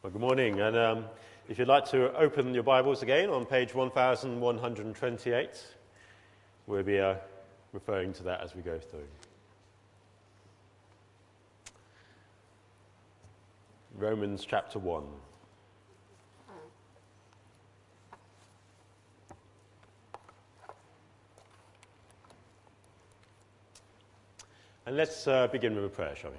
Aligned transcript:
Well, 0.00 0.12
good 0.12 0.20
morning. 0.20 0.60
And 0.60 0.76
um, 0.76 1.06
if 1.48 1.58
you'd 1.58 1.66
like 1.66 1.84
to 1.86 2.16
open 2.16 2.54
your 2.54 2.62
Bibles 2.62 3.02
again 3.02 3.30
on 3.30 3.44
page 3.44 3.74
1128, 3.74 5.66
we'll 6.68 6.84
be 6.84 7.00
uh, 7.00 7.16
referring 7.72 8.12
to 8.12 8.22
that 8.22 8.40
as 8.40 8.54
we 8.54 8.62
go 8.62 8.78
through. 8.78 9.08
Romans 13.96 14.46
chapter 14.48 14.78
1. 14.78 15.02
And 24.86 24.96
let's 24.96 25.26
uh, 25.26 25.48
begin 25.48 25.74
with 25.74 25.86
a 25.86 25.88
prayer, 25.88 26.14
shall 26.14 26.30
we? 26.30 26.36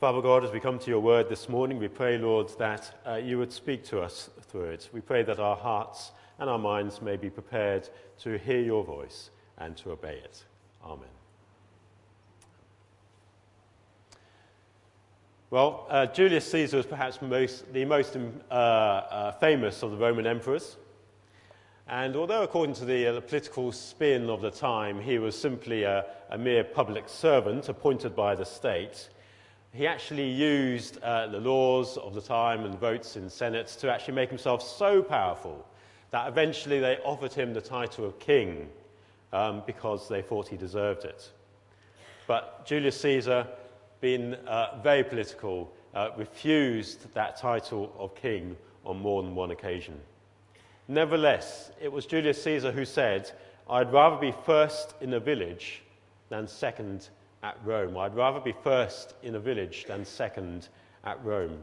Father 0.00 0.22
God, 0.22 0.44
as 0.44 0.52
we 0.52 0.60
come 0.60 0.78
to 0.78 0.90
your 0.90 1.00
word 1.00 1.28
this 1.28 1.48
morning, 1.48 1.76
we 1.80 1.88
pray, 1.88 2.18
Lord, 2.18 2.56
that 2.60 3.00
uh, 3.04 3.14
you 3.16 3.36
would 3.36 3.50
speak 3.50 3.82
to 3.86 4.00
us 4.00 4.30
through 4.42 4.66
it. 4.66 4.88
We 4.92 5.00
pray 5.00 5.24
that 5.24 5.40
our 5.40 5.56
hearts 5.56 6.12
and 6.38 6.48
our 6.48 6.56
minds 6.56 7.02
may 7.02 7.16
be 7.16 7.28
prepared 7.28 7.88
to 8.20 8.38
hear 8.38 8.60
your 8.60 8.84
voice 8.84 9.30
and 9.56 9.76
to 9.78 9.90
obey 9.90 10.20
it. 10.22 10.44
Amen. 10.84 11.08
Well, 15.50 15.88
uh, 15.90 16.06
Julius 16.06 16.48
Caesar 16.52 16.76
was 16.76 16.86
perhaps 16.86 17.20
most, 17.20 17.72
the 17.72 17.84
most 17.84 18.16
uh, 18.16 18.54
uh, 18.54 19.32
famous 19.32 19.82
of 19.82 19.90
the 19.90 19.96
Roman 19.96 20.28
emperors. 20.28 20.76
And 21.88 22.14
although, 22.14 22.44
according 22.44 22.76
to 22.76 22.84
the, 22.84 23.16
uh, 23.16 23.20
political 23.22 23.72
spin 23.72 24.30
of 24.30 24.42
the 24.42 24.52
time, 24.52 25.00
he 25.00 25.18
was 25.18 25.36
simply 25.36 25.82
a, 25.82 26.04
a 26.30 26.38
mere 26.38 26.62
public 26.62 27.08
servant 27.08 27.68
appointed 27.68 28.14
by 28.14 28.36
the 28.36 28.44
state, 28.44 29.08
he 29.72 29.86
actually 29.86 30.28
used 30.28 30.98
uh, 31.02 31.26
the 31.26 31.40
laws 31.40 31.96
of 31.98 32.14
the 32.14 32.20
time 32.20 32.64
and 32.64 32.78
votes 32.78 33.16
in 33.16 33.28
senates 33.28 33.76
to 33.76 33.92
actually 33.92 34.14
make 34.14 34.28
himself 34.28 34.62
so 34.62 35.02
powerful 35.02 35.66
that 36.10 36.26
eventually 36.26 36.80
they 36.80 36.96
offered 37.04 37.32
him 37.32 37.52
the 37.52 37.60
title 37.60 38.04
of 38.04 38.18
king 38.18 38.68
um, 39.32 39.62
because 39.66 40.08
they 40.08 40.22
thought 40.22 40.48
he 40.48 40.56
deserved 40.56 41.04
it. 41.04 41.30
But 42.26 42.66
Julius 42.66 43.00
Caesar, 43.00 43.46
being 44.00 44.34
uh, 44.46 44.80
very 44.82 45.04
political, 45.04 45.70
uh, 45.94 46.10
refused 46.16 47.12
that 47.14 47.36
title 47.36 47.92
of 47.98 48.14
king 48.14 48.56
on 48.84 49.00
more 49.00 49.22
than 49.22 49.34
one 49.34 49.50
occasion. 49.50 50.00
Nevertheless, 50.88 51.70
it 51.80 51.92
was 51.92 52.06
Julius 52.06 52.42
Caesar 52.42 52.72
who 52.72 52.84
said, 52.84 53.30
I'd 53.68 53.92
rather 53.92 54.16
be 54.16 54.32
first 54.46 54.94
in 55.02 55.12
a 55.12 55.20
village 55.20 55.82
than 56.30 56.48
second 56.48 57.08
at 57.42 57.56
Rome. 57.64 57.96
I'd 57.96 58.14
rather 58.14 58.40
be 58.40 58.54
first 58.62 59.14
in 59.22 59.34
a 59.34 59.40
village 59.40 59.84
than 59.86 60.04
second 60.04 60.68
at 61.04 61.22
Rome. 61.24 61.58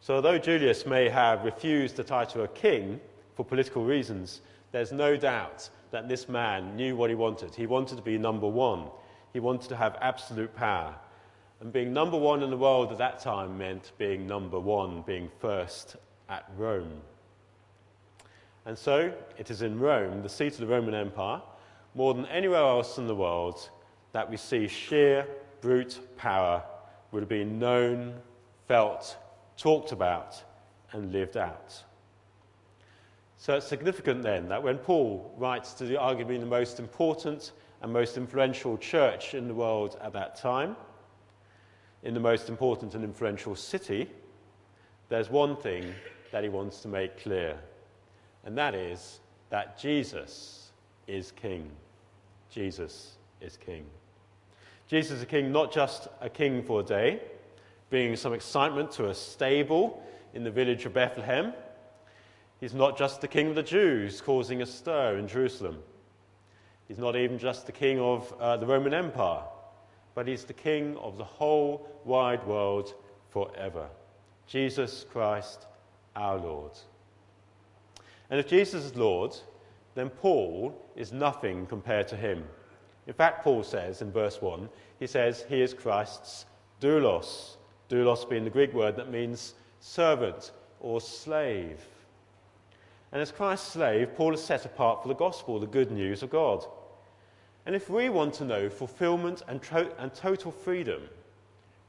So, 0.00 0.16
although 0.16 0.38
Julius 0.38 0.86
may 0.86 1.08
have 1.08 1.44
refused 1.44 1.96
the 1.96 2.04
title 2.04 2.42
of 2.42 2.54
king 2.54 3.00
for 3.34 3.44
political 3.44 3.84
reasons, 3.84 4.42
there's 4.72 4.92
no 4.92 5.16
doubt 5.16 5.68
that 5.90 6.08
this 6.08 6.28
man 6.28 6.76
knew 6.76 6.96
what 6.96 7.10
he 7.10 7.16
wanted. 7.16 7.54
He 7.54 7.66
wanted 7.66 7.96
to 7.96 8.02
be 8.02 8.18
number 8.18 8.48
one, 8.48 8.88
he 9.32 9.40
wanted 9.40 9.68
to 9.68 9.76
have 9.76 9.96
absolute 10.00 10.54
power. 10.54 10.94
And 11.60 11.72
being 11.72 11.92
number 11.92 12.18
one 12.18 12.42
in 12.42 12.50
the 12.50 12.56
world 12.56 12.92
at 12.92 12.98
that 12.98 13.20
time 13.20 13.56
meant 13.56 13.92
being 13.96 14.26
number 14.26 14.58
one, 14.58 15.02
being 15.06 15.30
first 15.38 15.96
at 16.28 16.50
Rome. 16.56 17.00
And 18.66 18.76
so, 18.76 19.12
it 19.38 19.50
is 19.50 19.62
in 19.62 19.78
Rome, 19.78 20.22
the 20.22 20.28
seat 20.28 20.54
of 20.54 20.60
the 20.60 20.66
Roman 20.66 20.94
Empire, 20.94 21.40
more 21.94 22.14
than 22.14 22.26
anywhere 22.26 22.60
else 22.60 22.98
in 22.98 23.06
the 23.06 23.14
world, 23.14 23.70
that 24.14 24.30
we 24.30 24.36
see 24.36 24.68
sheer 24.68 25.26
brute 25.60 25.98
power 26.16 26.62
would 27.10 27.20
have 27.20 27.28
been 27.28 27.58
known, 27.58 28.14
felt, 28.68 29.16
talked 29.56 29.90
about, 29.90 30.40
and 30.92 31.12
lived 31.12 31.36
out. 31.36 31.82
So 33.36 33.56
it's 33.56 33.66
significant 33.66 34.22
then 34.22 34.48
that 34.48 34.62
when 34.62 34.78
Paul 34.78 35.34
writes 35.36 35.74
to 35.74 35.84
the 35.84 35.94
arguably 35.94 36.38
the 36.38 36.46
most 36.46 36.78
important 36.78 37.50
and 37.82 37.92
most 37.92 38.16
influential 38.16 38.78
church 38.78 39.34
in 39.34 39.48
the 39.48 39.54
world 39.54 39.98
at 40.00 40.12
that 40.12 40.36
time, 40.36 40.76
in 42.04 42.14
the 42.14 42.20
most 42.20 42.48
important 42.48 42.94
and 42.94 43.02
influential 43.02 43.56
city, 43.56 44.08
there's 45.08 45.28
one 45.28 45.56
thing 45.56 45.92
that 46.30 46.44
he 46.44 46.48
wants 46.48 46.80
to 46.82 46.88
make 46.88 47.20
clear, 47.20 47.58
and 48.44 48.56
that 48.56 48.76
is 48.76 49.18
that 49.50 49.76
Jesus 49.76 50.70
is 51.08 51.32
King. 51.32 51.68
Jesus 52.48 53.14
is 53.40 53.56
King. 53.56 53.84
Jesus 54.86 55.18
is 55.18 55.22
a 55.22 55.26
king, 55.26 55.50
not 55.50 55.72
just 55.72 56.08
a 56.20 56.28
king 56.28 56.62
for 56.62 56.80
a 56.80 56.84
day, 56.84 57.20
bringing 57.90 58.16
some 58.16 58.34
excitement 58.34 58.90
to 58.92 59.08
a 59.08 59.14
stable 59.14 60.02
in 60.34 60.44
the 60.44 60.50
village 60.50 60.84
of 60.84 60.92
Bethlehem. 60.92 61.54
He's 62.60 62.74
not 62.74 62.98
just 62.98 63.20
the 63.20 63.28
king 63.28 63.48
of 63.48 63.54
the 63.54 63.62
Jews, 63.62 64.20
causing 64.20 64.62
a 64.62 64.66
stir 64.66 65.18
in 65.18 65.28
Jerusalem. 65.28 65.78
He's 66.88 66.98
not 66.98 67.16
even 67.16 67.38
just 67.38 67.66
the 67.66 67.72
king 67.72 67.98
of 67.98 68.32
uh, 68.38 68.56
the 68.56 68.66
Roman 68.66 68.92
Empire, 68.92 69.42
but 70.14 70.28
he's 70.28 70.44
the 70.44 70.52
king 70.52 70.96
of 70.98 71.16
the 71.16 71.24
whole 71.24 71.88
wide 72.04 72.46
world 72.46 72.94
forever. 73.30 73.88
Jesus 74.46 75.04
Christ, 75.10 75.66
our 76.14 76.36
Lord. 76.36 76.72
And 78.30 78.38
if 78.38 78.48
Jesus 78.48 78.84
is 78.84 78.96
Lord, 78.96 79.36
then 79.94 80.10
Paul 80.10 80.74
is 80.96 81.12
nothing 81.12 81.66
compared 81.66 82.08
to 82.08 82.16
him. 82.16 82.44
In 83.06 83.12
fact, 83.12 83.44
Paul 83.44 83.62
says 83.62 84.02
in 84.02 84.10
verse 84.10 84.40
1, 84.40 84.68
he 84.98 85.06
says 85.06 85.44
he 85.48 85.60
is 85.60 85.74
Christ's 85.74 86.46
doulos. 86.80 87.56
Doulos 87.90 88.28
being 88.28 88.44
the 88.44 88.50
Greek 88.50 88.72
word 88.72 88.96
that 88.96 89.10
means 89.10 89.54
servant 89.80 90.52
or 90.80 91.00
slave. 91.00 91.80
And 93.12 93.20
as 93.20 93.30
Christ's 93.30 93.72
slave, 93.72 94.16
Paul 94.16 94.34
is 94.34 94.42
set 94.42 94.64
apart 94.64 95.02
for 95.02 95.08
the 95.08 95.14
gospel, 95.14 95.60
the 95.60 95.66
good 95.66 95.90
news 95.90 96.22
of 96.22 96.30
God. 96.30 96.64
And 97.66 97.74
if 97.74 97.88
we 97.88 98.08
want 98.08 98.34
to 98.34 98.44
know 98.44 98.68
fulfillment 98.68 99.42
and, 99.48 99.62
tro- 99.62 99.92
and 99.98 100.12
total 100.12 100.50
freedom, 100.50 101.02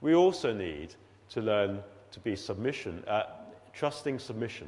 we 0.01 0.13
also 0.13 0.53
need 0.53 0.95
to 1.29 1.41
learn 1.41 1.81
to 2.11 2.19
be 2.19 2.35
submission, 2.35 3.03
uh, 3.07 3.23
trusting 3.73 4.19
submission 4.19 4.67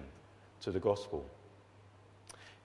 to 0.61 0.71
the 0.71 0.79
gospel. 0.79 1.25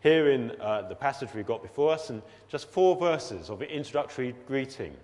Here 0.03 0.33
in 0.33 0.51
uh, 0.61 0.83
the 0.89 0.97
passage 0.97 1.29
we've 1.33 1.47
got 1.47 1.63
before 1.63 1.93
us, 1.93 2.11
and 2.11 2.23
just 2.49 2.69
four 2.69 2.97
verses 2.97 3.51
of 3.51 3.63
introductory 3.63 4.35
greeting, 4.49 4.97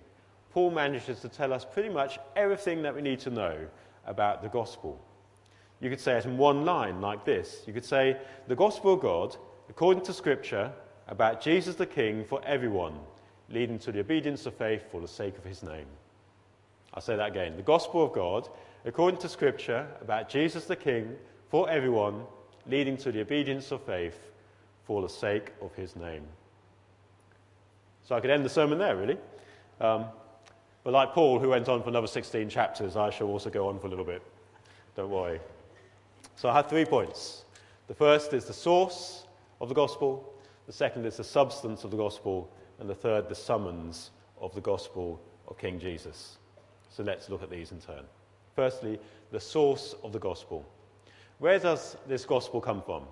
Paul 0.51 0.71
manages 0.71 1.21
to 1.21 1.29
tell 1.29 1.53
us 1.53 1.63
pretty 1.63 1.87
much 1.87 2.19
everything 2.35 2.81
that 2.81 2.93
we 2.93 3.01
need 3.01 3.19
to 3.21 3.29
know 3.29 3.55
about 4.05 4.43
the 4.43 4.49
gospel. 4.49 4.99
You 5.79 5.89
could 5.89 6.01
say 6.01 6.17
it 6.17 6.25
in 6.25 6.37
one 6.37 6.65
line 6.65 6.99
like 6.99 7.23
this 7.23 7.63
You 7.65 7.71
could 7.71 7.85
say, 7.85 8.17
The 8.49 8.57
gospel 8.57 8.95
of 8.95 8.99
God, 8.99 9.37
according 9.69 10.03
to 10.03 10.13
Scripture, 10.13 10.69
about 11.07 11.41
Jesus 11.41 11.75
the 11.75 11.85
King 11.85 12.25
for 12.25 12.41
everyone, 12.45 12.95
leading 13.49 13.79
to 13.79 13.93
the 13.93 14.01
obedience 14.01 14.45
of 14.47 14.53
faith 14.55 14.83
for 14.91 14.99
the 14.99 15.07
sake 15.07 15.37
of 15.37 15.45
his 15.45 15.63
name. 15.63 15.87
I'll 16.93 17.01
say 17.01 17.15
that 17.15 17.29
again. 17.29 17.55
The 17.55 17.63
gospel 17.63 18.03
of 18.03 18.11
God, 18.11 18.49
according 18.83 19.21
to 19.21 19.29
Scripture, 19.29 19.87
about 20.01 20.27
Jesus 20.27 20.65
the 20.65 20.75
King 20.75 21.15
for 21.47 21.69
everyone, 21.69 22.23
leading 22.67 22.97
to 22.97 23.13
the 23.13 23.21
obedience 23.21 23.71
of 23.71 23.81
faith 23.83 24.28
for 24.89 25.03
the 25.03 25.07
sake 25.07 25.51
of 25.61 25.71
his 25.75 25.95
name. 25.95 26.23
So 28.03 28.15
I 28.15 28.19
could 28.21 28.31
end 28.31 28.43
the 28.43 28.49
sermon 28.49 28.79
there, 28.79 28.95
really. 28.95 29.19
Um, 29.79 30.05
but 30.83 30.93
like 30.93 31.13
Paul, 31.13 31.37
who 31.37 31.49
went 31.49 31.69
on 31.69 31.83
for 31.83 31.89
another 31.89 32.07
16 32.07 32.49
chapters, 32.49 32.95
I 32.95 33.11
shall 33.11 33.27
also 33.27 33.51
go 33.51 33.67
on 33.67 33.79
for 33.79 33.85
a 33.85 33.89
little 33.91 34.03
bit. 34.03 34.23
Don't 34.95 35.11
worry. 35.11 35.41
So 36.35 36.49
I 36.49 36.53
have 36.53 36.69
three 36.69 36.85
points. 36.85 37.45
The 37.87 37.93
first 37.93 38.33
is 38.33 38.45
the 38.45 38.53
source 38.53 39.27
of 39.61 39.69
the 39.69 39.75
gospel, 39.75 40.33
the 40.65 40.73
second 40.73 41.05
is 41.05 41.17
the 41.17 41.23
substance 41.23 41.83
of 41.83 41.91
the 41.91 41.97
gospel, 41.97 42.49
and 42.79 42.89
the 42.89 42.95
third, 42.95 43.29
the 43.29 43.35
summons 43.35 44.09
of 44.41 44.55
the 44.55 44.61
gospel 44.61 45.21
of 45.47 45.59
King 45.59 45.79
Jesus. 45.79 46.39
So 46.89 47.03
let's 47.03 47.29
look 47.29 47.43
at 47.43 47.51
these 47.51 47.71
in 47.71 47.79
turn. 47.79 48.05
Firstly, 48.55 48.97
the 49.31 49.39
source 49.39 49.93
of 50.03 50.13
the 50.13 50.19
gospel. 50.19 50.65
Where 51.37 51.59
does 51.59 51.95
this 52.07 52.25
gospel 52.25 52.59
come 52.59 52.81
from? 52.81 53.03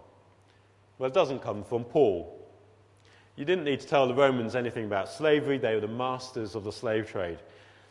Well, 0.98 1.08
it 1.08 1.14
doesn't 1.14 1.42
come 1.42 1.64
from 1.64 1.84
Paul. 1.84 2.34
You 3.36 3.46
didn't 3.46 3.66
need 3.66 3.80
to 3.82 3.88
tell 3.88 4.08
the 4.08 4.16
Romans 4.16 4.56
anything 4.56 4.86
about 4.86 5.10
slavery, 5.10 5.58
they 5.58 5.76
were 5.76 5.82
the 5.82 5.88
masters 5.88 6.56
of 6.56 6.64
the 6.64 6.72
slave 6.72 7.10
trade. 7.10 7.38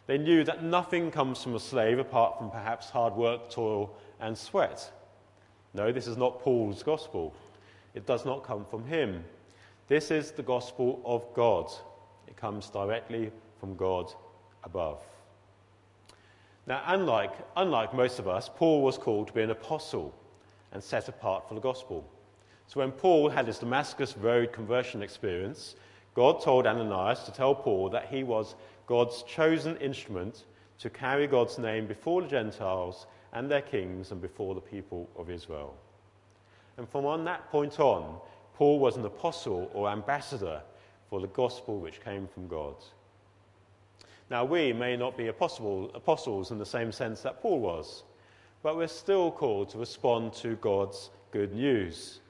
They 0.06 0.18
knew 0.18 0.44
that 0.44 0.62
nothing 0.62 1.10
comes 1.10 1.42
from 1.42 1.54
a 1.54 1.60
slave 1.60 1.98
apart 1.98 2.38
from 2.38 2.50
perhaps 2.50 2.90
hard 2.90 3.14
work, 3.14 3.50
toil, 3.50 3.96
and 4.20 4.36
sweat. 4.36 4.90
No, 5.74 5.92
this 5.92 6.06
is 6.06 6.16
not 6.16 6.40
Paul's 6.40 6.82
gospel. 6.82 7.34
It 7.94 8.06
does 8.06 8.24
not 8.24 8.44
come 8.44 8.64
from 8.64 8.84
him. 8.84 9.24
This 9.88 10.10
is 10.10 10.32
the 10.32 10.42
gospel 10.42 11.00
of 11.04 11.24
God. 11.34 11.70
It 12.26 12.36
comes 12.36 12.70
directly 12.70 13.30
from 13.60 13.76
God 13.76 14.12
above. 14.64 15.00
Now, 16.66 16.82
unlike, 16.86 17.34
unlike 17.56 17.94
most 17.94 18.18
of 18.18 18.26
us, 18.26 18.50
Paul 18.52 18.82
was 18.82 18.98
called 18.98 19.28
to 19.28 19.32
be 19.32 19.42
an 19.42 19.50
apostle 19.50 20.12
and 20.72 20.82
set 20.82 21.08
apart 21.08 21.48
for 21.48 21.54
the 21.54 21.60
gospel. 21.60 22.08
So 22.66 22.80
when 22.80 22.92
Paul 22.92 23.28
had 23.28 23.46
his 23.46 23.58
Damascus 23.58 24.16
Road 24.16 24.52
conversion 24.52 25.02
experience, 25.02 25.76
God 26.14 26.40
told 26.40 26.66
Ananias 26.66 27.24
to 27.24 27.32
tell 27.32 27.54
Paul 27.54 27.90
that 27.90 28.06
he 28.06 28.24
was 28.24 28.54
God's 28.86 29.22
chosen 29.22 29.76
instrument 29.76 30.44
to 30.78 30.90
carry 30.90 31.26
God's 31.26 31.58
name 31.58 31.86
before 31.86 32.22
the 32.22 32.28
Gentiles 32.28 33.06
and 33.32 33.50
their 33.50 33.62
kings 33.62 34.10
and 34.10 34.20
before 34.20 34.54
the 34.54 34.60
people 34.60 35.08
of 35.16 35.30
Israel. 35.30 35.74
And 36.76 36.88
from 36.88 37.06
on 37.06 37.24
that 37.24 37.50
point 37.50 37.80
on, 37.80 38.18
Paul 38.54 38.78
was 38.78 38.96
an 38.96 39.04
apostle 39.04 39.70
or 39.74 39.88
ambassador 39.90 40.62
for 41.08 41.20
the 41.20 41.26
gospel 41.28 41.78
which 41.78 42.02
came 42.02 42.26
from 42.26 42.48
God. 42.48 42.76
Now, 44.28 44.44
we 44.44 44.72
may 44.72 44.96
not 44.96 45.16
be 45.16 45.28
apostle, 45.28 45.90
apostles 45.94 46.50
in 46.50 46.58
the 46.58 46.66
same 46.66 46.90
sense 46.90 47.20
that 47.22 47.40
Paul 47.40 47.60
was, 47.60 48.02
but 48.62 48.76
we're 48.76 48.88
still 48.88 49.30
called 49.30 49.68
to 49.70 49.78
respond 49.78 50.32
to 50.34 50.56
God's 50.56 51.10
good 51.30 51.54
news. 51.54 52.20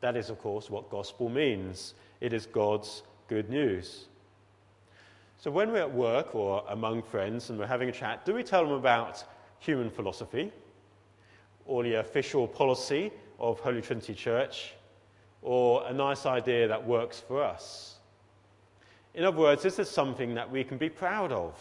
That 0.00 0.16
is, 0.16 0.30
of 0.30 0.38
course, 0.38 0.70
what 0.70 0.90
gospel 0.90 1.28
means 1.28 1.94
it 2.20 2.32
is 2.32 2.46
God's 2.46 3.02
good 3.28 3.50
news. 3.50 4.06
So, 5.38 5.50
when 5.50 5.70
we're 5.70 5.82
at 5.82 5.92
work 5.92 6.34
or 6.34 6.64
among 6.68 7.02
friends 7.02 7.50
and 7.50 7.58
we're 7.58 7.66
having 7.66 7.88
a 7.88 7.92
chat, 7.92 8.24
do 8.24 8.34
we 8.34 8.42
tell 8.42 8.64
them 8.64 8.72
about 8.72 9.24
human 9.60 9.90
philosophy 9.90 10.52
or 11.64 11.82
the 11.82 11.94
official 11.94 12.48
policy 12.48 13.12
of 13.38 13.60
Holy 13.60 13.80
Trinity 13.80 14.14
Church 14.14 14.72
or 15.42 15.86
a 15.86 15.92
nice 15.92 16.26
idea 16.26 16.66
that 16.66 16.84
works 16.84 17.20
for 17.20 17.42
us? 17.42 17.98
In 19.14 19.24
other 19.24 19.36
words, 19.36 19.64
is 19.64 19.76
this 19.76 19.90
something 19.90 20.34
that 20.34 20.50
we 20.50 20.64
can 20.64 20.78
be 20.78 20.88
proud 20.88 21.32
of? 21.32 21.54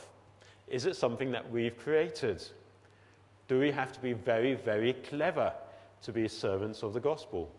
Is 0.67 0.85
it 0.85 0.95
something 0.95 1.31
that 1.31 1.49
we've 1.49 1.77
created? 1.77 2.43
Do 3.47 3.59
we 3.59 3.71
have 3.71 3.93
to 3.93 3.99
be 3.99 4.13
very, 4.13 4.53
very 4.55 4.93
clever 4.93 5.53
to 6.01 6.11
be 6.11 6.27
servants 6.27 6.83
of 6.83 6.93
the 6.93 6.99
gospel? 6.99 7.51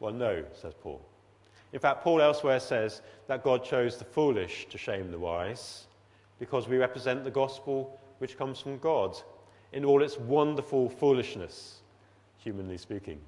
Well, 0.00 0.12
no, 0.12 0.44
says 0.60 0.74
Paul. 0.82 1.00
In 1.72 1.78
fact, 1.78 2.02
Paul 2.02 2.20
elsewhere 2.20 2.58
says 2.58 3.02
that 3.28 3.44
God 3.44 3.64
chose 3.64 3.96
the 3.96 4.04
foolish 4.04 4.66
to 4.70 4.78
shame 4.78 5.10
the 5.10 5.18
wise 5.18 5.86
because 6.40 6.66
we 6.66 6.78
represent 6.78 7.22
the 7.22 7.30
gospel 7.30 8.00
which 8.18 8.36
comes 8.36 8.58
from 8.58 8.78
God 8.78 9.16
in 9.72 9.84
all 9.84 10.02
its 10.02 10.18
wonderful 10.18 10.88
foolishness, 10.88 11.80
humanly 12.38 12.76
speaking. 12.76 13.20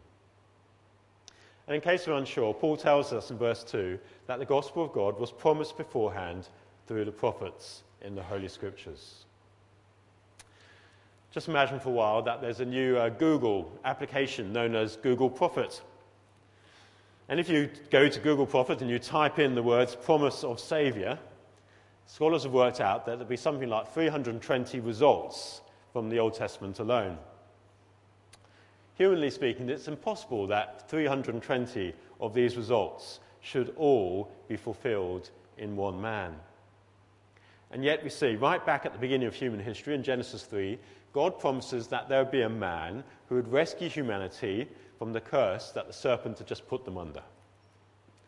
And 1.66 1.76
in 1.76 1.80
case 1.80 2.06
we're 2.06 2.14
unsure, 2.14 2.52
Paul 2.52 2.76
tells 2.76 3.12
us 3.12 3.30
in 3.30 3.38
verse 3.38 3.62
2 3.62 3.98
that 4.26 4.40
the 4.40 4.44
gospel 4.44 4.84
of 4.84 4.92
God 4.92 5.20
was 5.20 5.30
promised 5.30 5.76
beforehand 5.76 6.48
through 6.88 7.04
the 7.04 7.12
prophets 7.12 7.84
in 8.00 8.16
the 8.16 8.22
Holy 8.22 8.48
Scriptures. 8.48 9.24
Just 11.30 11.48
imagine 11.48 11.78
for 11.78 11.90
a 11.90 11.92
while 11.92 12.22
that 12.22 12.42
there's 12.42 12.60
a 12.60 12.64
new 12.64 12.96
uh, 12.96 13.08
Google 13.08 13.72
application 13.84 14.52
known 14.52 14.74
as 14.74 14.96
Google 14.96 15.30
Prophet. 15.30 15.80
And 17.32 17.40
if 17.40 17.48
you 17.48 17.70
go 17.88 18.10
to 18.10 18.20
Google 18.20 18.44
Prophet 18.44 18.82
and 18.82 18.90
you 18.90 18.98
type 18.98 19.38
in 19.38 19.54
the 19.54 19.62
words 19.62 19.96
promise 19.96 20.44
of 20.44 20.60
Saviour, 20.60 21.18
scholars 22.04 22.42
have 22.42 22.52
worked 22.52 22.78
out 22.78 23.06
that 23.06 23.12
there'll 23.12 23.24
be 23.24 23.38
something 23.38 23.70
like 23.70 23.90
320 23.94 24.80
results 24.80 25.62
from 25.94 26.10
the 26.10 26.18
Old 26.18 26.34
Testament 26.34 26.78
alone. 26.78 27.16
Humanly 28.96 29.30
speaking, 29.30 29.70
it's 29.70 29.88
impossible 29.88 30.46
that 30.48 30.86
320 30.90 31.94
of 32.20 32.34
these 32.34 32.58
results 32.58 33.20
should 33.40 33.72
all 33.78 34.30
be 34.46 34.58
fulfilled 34.58 35.30
in 35.56 35.74
one 35.74 36.02
man. 36.02 36.34
And 37.70 37.82
yet 37.82 38.04
we 38.04 38.10
see 38.10 38.36
right 38.36 38.64
back 38.66 38.84
at 38.84 38.92
the 38.92 38.98
beginning 38.98 39.26
of 39.26 39.34
human 39.34 39.60
history 39.60 39.94
in 39.94 40.02
Genesis 40.02 40.42
3, 40.42 40.78
God 41.14 41.38
promises 41.38 41.88
that 41.88 42.10
there 42.10 42.22
would 42.22 42.30
be 42.30 42.42
a 42.42 42.50
man 42.50 43.02
who 43.30 43.36
would 43.36 43.50
rescue 43.50 43.88
humanity 43.88 44.68
from 45.02 45.12
the 45.12 45.20
curse 45.20 45.72
that 45.72 45.88
the 45.88 45.92
serpent 45.92 46.38
had 46.38 46.46
just 46.46 46.68
put 46.68 46.84
them 46.84 46.96
under. 46.96 47.20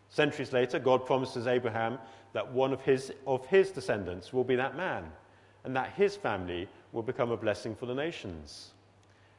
Centuries 0.09 0.53
later, 0.53 0.81
God 0.81 1.07
promises 1.07 1.47
Abraham 1.47 2.01
that 2.33 2.53
one 2.53 2.73
of 2.73 2.81
his, 2.81 3.13
of 3.29 3.47
his 3.47 3.71
descendants 3.71 4.33
will 4.33 4.43
be 4.43 4.57
that 4.57 4.77
man, 4.77 5.05
and 5.63 5.77
that 5.77 5.91
his 5.91 6.17
family 6.17 6.69
will 6.91 7.05
become 7.05 7.31
a 7.31 7.37
blessing 7.37 7.77
for 7.77 7.87
the 7.87 7.95
nations. 7.95 8.73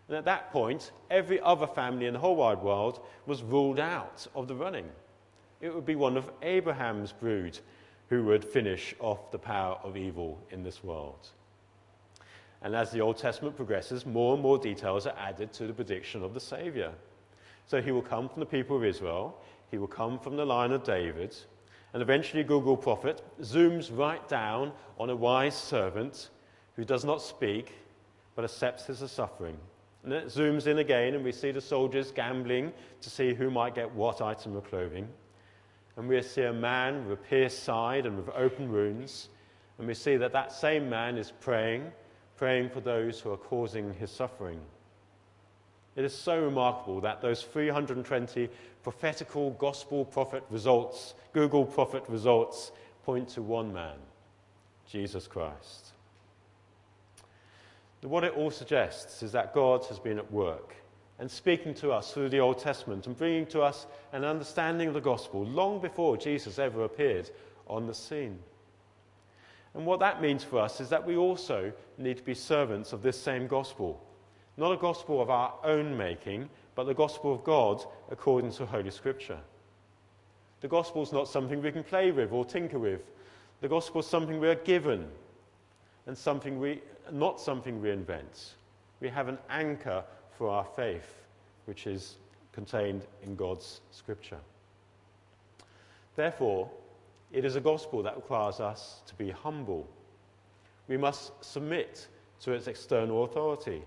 And 0.08 0.16
at 0.16 0.24
that 0.24 0.50
point, 0.54 0.92
every 1.12 1.42
other 1.42 1.68
family 1.68 2.06
in 2.06 2.14
the 2.14 2.20
whole 2.22 2.38
wide 2.38 2.64
world 2.64 3.02
was 3.26 3.44
ruled 3.44 3.82
out 3.82 4.26
of 4.34 4.48
the 4.48 4.56
running. 4.56 4.88
It 5.60 5.76
would 5.76 5.86
be 5.86 5.98
one 5.98 6.16
of 6.16 6.32
Abraham's 6.42 7.12
brood 7.12 7.60
who 8.08 8.24
would 8.24 8.46
finish 8.46 8.96
off 9.02 9.30
the 9.34 9.40
power 9.40 9.78
of 9.84 9.98
evil 9.98 10.40
in 10.52 10.64
this 10.64 10.86
world. 10.86 11.28
And 12.62 12.74
as 12.74 12.92
the 12.92 13.02
Old 13.02 13.18
Testament 13.18 13.58
progresses, 13.58 14.06
more 14.06 14.36
and 14.36 14.42
more 14.42 14.58
details 14.58 15.06
are 15.06 15.18
added 15.20 15.52
to 15.52 15.68
the 15.68 15.74
prediction 15.74 16.24
of 16.24 16.34
the 16.34 16.40
Saviour. 16.40 16.94
So 17.66 17.82
he 17.82 17.92
will 17.92 18.02
come 18.02 18.30
from 18.30 18.40
the 18.40 18.46
people 18.46 18.78
of 18.78 18.84
Israel, 18.84 19.42
he 19.72 19.78
will 19.78 19.88
come 19.88 20.20
from 20.20 20.36
the 20.36 20.46
line 20.46 20.72
of 20.72 20.84
David, 20.84 21.36
and 21.94 22.02
eventually 22.02 22.44
Google 22.44 22.78
Prophet 22.78 23.24
zooms 23.42 23.96
right 23.96 24.28
down 24.28 24.72
on 25.00 25.10
a 25.10 25.16
wise 25.16 25.56
servant 25.56 26.30
who 26.76 26.86
does 26.86 27.04
not 27.04 27.22
speak 27.22 27.74
but 28.36 28.44
accepts 28.44 28.86
his 28.86 29.00
suffering 29.12 29.58
and 30.06 30.14
it 30.14 30.28
zooms 30.28 30.68
in 30.68 30.78
again, 30.78 31.16
and 31.16 31.24
we 31.24 31.32
see 31.32 31.50
the 31.50 31.60
soldiers 31.60 32.12
gambling 32.12 32.72
to 33.02 33.10
see 33.10 33.34
who 33.34 33.50
might 33.50 33.74
get 33.74 33.92
what 33.92 34.22
item 34.22 34.56
of 34.56 34.64
clothing. 34.66 35.08
And 35.98 36.08
we 36.08 36.22
see 36.22 36.44
a 36.44 36.54
man 36.54 37.08
with 37.08 37.20
a 37.20 37.24
pierced 37.24 37.64
side 37.64 38.06
and 38.06 38.16
with 38.16 38.30
open 38.36 38.72
wounds. 38.72 39.30
And 39.80 39.88
we 39.88 39.96
see 39.96 40.16
that 40.18 40.32
that 40.32 40.52
same 40.52 40.88
man 40.90 41.18
is 41.18 41.32
praying, 41.32 41.92
praying 42.38 42.70
for 42.70 42.82
those 42.82 43.20
who 43.20 43.32
are 43.32 43.38
causing 43.38 43.96
his 43.96 44.12
suffering. 44.12 44.62
It 45.96 46.04
is 46.04 46.14
so 46.14 46.42
remarkable 46.42 47.00
that 47.02 47.22
those 47.22 47.42
320 47.42 48.50
prophetical 48.84 49.52
gospel 49.52 50.04
prophet 50.06 50.44
results, 50.50 51.14
Google 51.34 51.66
prophet 51.66 52.04
results, 52.08 52.72
point 53.06 53.30
to 53.30 53.42
one 53.42 53.74
man, 53.74 53.98
Jesus 54.88 55.28
Christ. 55.28 55.94
What 58.02 58.24
it 58.24 58.34
all 58.36 58.52
suggests 58.52 59.24
is 59.24 59.32
that 59.32 59.54
God 59.54 59.84
has 59.86 59.98
been 59.98 60.20
at 60.20 60.32
work 60.32 60.76
and 61.18 61.30
speaking 61.30 61.74
to 61.76 61.92
us 61.92 62.12
through 62.12 62.30
the 62.30 62.40
Old 62.40 62.60
Testament 62.60 63.08
and 63.08 63.18
bringing 63.18 63.48
to 63.48 63.62
us 63.62 63.88
an 64.14 64.24
understanding 64.24 64.90
of 64.90 64.94
the 64.94 65.02
gospel 65.02 65.44
long 65.44 65.80
before 65.80 66.18
Jesus 66.18 66.60
ever 66.60 66.84
appeared 66.84 67.32
on 67.68 67.88
the 67.88 67.94
scene. 67.94 68.38
And 69.74 69.86
what 69.86 70.00
that 70.02 70.22
means 70.22 70.44
for 70.44 70.60
us 70.60 70.80
is 70.80 70.90
that 70.90 71.06
we 71.06 71.18
also 71.18 71.74
need 71.98 72.18
to 72.18 72.24
be 72.24 72.34
servants 72.34 72.94
of 72.94 73.02
this 73.02 73.20
same 73.20 73.48
gospel. 73.48 74.02
Not 74.58 74.72
a 74.72 74.78
gospel 74.78 75.22
of 75.22 75.30
our 75.30 75.54
own 75.64 75.98
making, 75.98 76.50
but 76.76 76.86
the 76.86 76.94
gospel 76.94 77.34
of 77.34 77.44
God 77.44 77.84
according 78.10 78.52
to 78.54 78.66
Holy 78.66 78.92
Scripture. 78.92 79.40
The 80.62 80.68
gospel 80.68 81.04
is 81.04 81.12
not 81.12 81.28
something 81.28 81.62
we 81.62 81.72
can 81.72 81.84
play 81.84 82.12
with 82.12 82.32
or 82.32 82.46
tinker 82.46 82.80
with. 82.80 83.02
The 83.62 83.68
gospel 83.68 84.02
is 84.02 84.08
something 84.08 84.40
we 84.40 84.48
are 84.48 84.56
given 84.56 85.08
and 86.08 86.18
something 86.18 86.60
we 86.60 86.82
not 87.12 87.40
something 87.40 87.82
we 87.82 87.92
invent. 87.92 88.56
We 89.00 89.10
have 89.10 89.28
an 89.28 89.38
anchor 89.50 90.04
for 90.38 90.50
our 90.50 90.66
faith, 90.76 91.24
which 91.66 91.86
is 91.86 92.16
contained 92.52 93.06
in 93.22 93.36
God's 93.36 93.82
scripture. 93.92 94.40
Therefore, 96.16 96.70
it 97.32 97.46
is 97.46 97.56
a 97.56 97.62
gospel 97.62 98.02
that 98.04 98.16
requires 98.16 98.60
us 98.60 99.02
to 99.08 99.16
be 99.16 99.30
humble. 99.30 99.88
We 100.88 100.98
must 100.98 101.32
submit 101.44 102.08
to 102.42 102.54
its 102.54 102.68
external 102.68 103.24
authority 103.24 103.84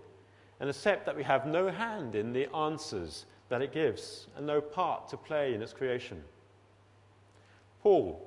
and 0.60 0.68
accept 0.68 1.06
that 1.06 1.16
we 1.16 1.22
have 1.22 1.46
no 1.46 1.68
hand 1.70 2.14
in 2.14 2.32
the 2.32 2.52
answers 2.54 3.26
that 3.48 3.62
it 3.62 3.72
gives 3.72 4.26
and 4.36 4.46
no 4.46 4.60
part 4.60 5.08
to 5.08 5.16
play 5.16 5.54
in 5.54 5.62
its 5.62 5.72
creation. 5.72 6.22
Paul, 7.82 8.20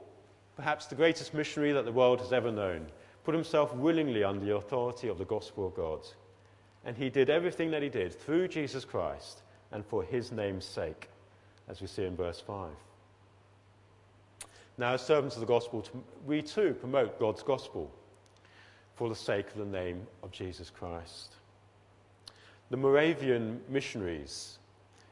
perhaps 0.56 0.86
the 0.86 0.96
greatest 0.96 1.34
missionary 1.34 1.74
that 1.74 1.86
the 1.86 1.92
world 1.92 2.20
has 2.20 2.34
ever 2.34 2.52
known, 2.52 2.88
put 3.24 3.36
himself 3.36 3.74
willingly 3.76 4.24
under 4.24 4.46
the 4.46 4.56
authority 4.56 5.08
of 5.08 5.18
the 5.18 5.26
gospel 5.26 5.68
of 5.68 5.76
God. 5.76 6.00
And 6.86 6.98
he 6.98 7.10
did 7.10 7.30
everything 7.30 7.70
that 7.72 7.84
he 7.84 7.90
did 7.90 8.14
through 8.14 8.48
Jesus 8.48 8.86
Christ 8.86 9.44
and 9.72 9.86
for 9.86 10.04
his 10.04 10.32
name's 10.32 10.66
sake, 10.66 11.10
as 11.68 11.82
we 11.82 11.88
see 11.88 12.06
in 12.06 12.16
verse 12.16 12.40
5. 12.40 12.70
Now, 14.78 14.94
as 14.94 15.06
servants 15.06 15.36
of 15.36 15.42
the 15.42 15.46
gospel, 15.46 15.86
we 16.26 16.42
too 16.42 16.76
promote 16.80 17.20
God's 17.20 17.44
gospel 17.44 17.92
for 18.96 19.10
the 19.10 19.16
sake 19.16 19.48
of 19.48 19.58
the 19.58 19.66
name 19.66 20.08
of 20.24 20.32
Jesus 20.32 20.70
Christ. 20.70 21.36
The 22.72 22.78
Moravian 22.78 23.60
missionaries 23.68 24.58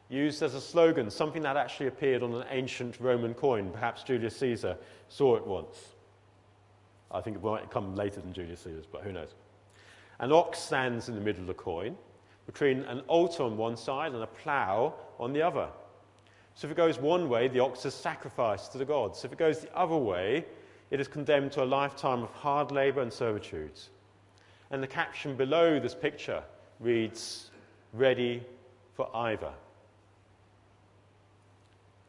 used 0.08 0.42
as 0.42 0.56
a 0.56 0.62
slogan 0.62 1.12
something 1.12 1.42
that 1.42 1.58
actually 1.58 1.88
appeared 1.88 2.24
on 2.24 2.34
an 2.34 2.46
ancient 2.50 2.98
Roman 3.02 3.34
coin. 3.34 3.70
Perhaps 3.70 4.04
Julius 4.04 4.38
Caesar 4.38 4.78
saw 5.10 5.36
it 5.36 5.46
once. 5.46 5.78
I 7.12 7.20
think 7.20 7.36
it 7.36 7.44
might 7.44 7.70
come 7.70 7.96
later 7.96 8.22
than 8.22 8.32
Julius 8.32 8.62
Caesar's, 8.62 8.86
but 8.90 9.02
who 9.02 9.12
knows. 9.12 9.36
An 10.20 10.32
ox 10.32 10.58
stands 10.58 11.10
in 11.10 11.16
the 11.16 11.22
middle 11.22 11.42
of 11.42 11.48
the 11.48 11.54
coin 11.54 11.98
between 12.46 12.84
an 12.84 13.02
altar 13.08 13.44
on 13.44 13.58
one 13.58 13.76
side 13.76 14.14
and 14.14 14.24
a 14.24 14.28
plough 14.28 14.94
on 15.20 15.34
the 15.34 15.42
other. 15.42 15.68
So 16.56 16.66
if 16.66 16.72
it 16.72 16.78
goes 16.78 16.98
one 16.98 17.28
way, 17.28 17.50
the 17.50 17.60
ox 17.60 17.86
is 17.86 17.94
sacrificed 17.94 18.72
to 18.72 18.78
the 18.78 18.86
gods. 18.86 19.26
If 19.26 19.34
it 19.34 19.38
goes 19.38 19.60
the 19.60 19.78
other 19.78 19.98
way, 19.98 20.46
it 20.92 21.02
is 21.02 21.10
condemned 21.10 21.52
to 21.54 21.64
a 21.64 21.66
lifetime 21.66 22.24
of 22.24 22.32
hard 22.32 22.72
labour 22.72 23.02
and 23.02 23.12
servitude. 23.12 23.78
And 24.72 24.82
the 24.82 24.88
caption 24.88 25.36
below 25.36 25.78
this 25.78 25.94
picture 25.94 26.42
reads, 26.80 27.49
Ready 27.94 28.44
for 28.96 29.10
either. 29.16 29.52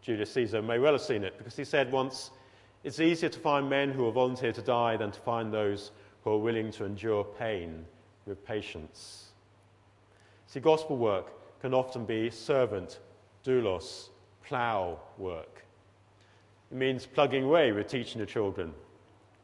Julius 0.03 0.33
Caesar 0.33 0.63
may 0.63 0.79
well 0.79 0.93
have 0.93 1.03
seen 1.03 1.25
it 1.25 1.37
because 1.39 1.57
he 1.57 1.65
said 1.65 1.93
once, 1.93 2.31
it's 2.83 3.01
easier 3.01 3.29
to 3.29 3.39
find 3.39 3.69
men 3.69 3.91
who 3.91 4.03
will 4.03 4.13
volunteer 4.13 4.53
to 4.53 4.63
die 4.63 4.97
than 4.97 5.11
to 5.11 5.21
find 5.21 5.53
those 5.53 5.91
who 6.25 6.31
are 6.31 6.39
willing 6.39 6.71
to 6.73 6.85
endure 6.85 7.25
pain 7.25 7.85
with 8.27 8.45
patience. 8.45 9.29
See, 10.47 10.61
gospel 10.61 10.97
work 10.97 11.33
can 11.61 11.75
often 11.75 12.05
be 12.05 12.31
servant, 12.31 13.01
doulos, 13.45 14.09
plough 14.43 14.99
work. 15.19 15.65
It 16.71 16.77
means 16.77 17.07
plugging 17.07 17.45
away 17.45 17.73
with 17.73 17.89
teaching 17.89 18.21
the 18.21 18.27
children, 18.27 18.73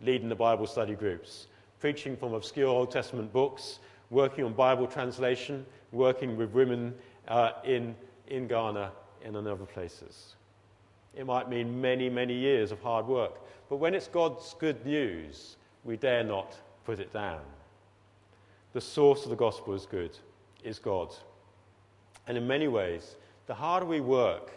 leading 0.01 0.29
the 0.29 0.35
Bible 0.35 0.67
study 0.67 0.95
groups, 0.95 1.49
preaching 1.79 2.17
from 2.17 2.33
obscure 2.35 2.69
Old 2.69 2.91
Testament 2.91 3.33
books, 3.33 3.81
working 4.11 4.45
on 4.45 4.53
Bible 4.53 4.87
translation, 4.87 5.67
working 5.93 6.37
with 6.37 6.51
women 6.51 6.95
uh, 7.29 7.53
in, 7.65 7.95
in 8.29 8.47
Ghana 8.47 8.93
and 9.25 9.37
in 9.37 9.47
other 9.47 9.65
places. 9.65 10.37
It 11.15 11.27
might 11.27 11.49
mean 11.49 11.81
many, 11.81 12.11
many 12.11 12.35
years 12.35 12.73
of 12.73 12.81
hard 12.81 13.07
work. 13.07 13.41
But 13.69 13.77
when 13.77 13.95
it's 13.95 14.07
God's 14.07 14.55
good 14.59 14.85
news, 14.85 15.57
we 15.85 15.97
dare 15.97 16.23
not 16.23 16.57
put 16.85 17.01
it 17.01 17.13
down. 17.13 17.41
The 18.73 18.81
source 18.81 19.25
of 19.25 19.31
the 19.31 19.37
gospel 19.37 19.75
is 19.75 19.87
good, 19.87 20.17
is 20.63 20.79
God. 20.79 21.15
And 22.27 22.37
in 22.37 22.47
many 22.47 22.69
ways, 22.69 23.17
the 23.47 23.55
harder 23.55 23.87
we 23.87 24.01
work 24.01 24.53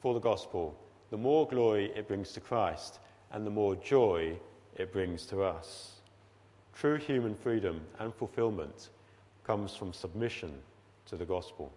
for 0.00 0.14
the 0.14 0.20
gospel, 0.20 0.74
the 1.10 1.16
more 1.16 1.46
glory 1.46 1.92
it 1.94 2.08
brings 2.08 2.32
to 2.32 2.40
Christ 2.40 2.98
and 3.32 3.46
the 3.46 3.50
more 3.50 3.76
joy 3.76 4.36
it 4.76 4.92
brings 4.92 5.26
to 5.26 5.42
us. 5.42 5.89
True 6.80 6.96
human 6.96 7.34
freedom 7.34 7.82
and 7.98 8.14
fulfillment 8.14 8.88
comes 9.44 9.76
from 9.76 9.92
submission 9.92 10.50
to 11.04 11.14
the 11.14 11.26
gospel. 11.26 11.70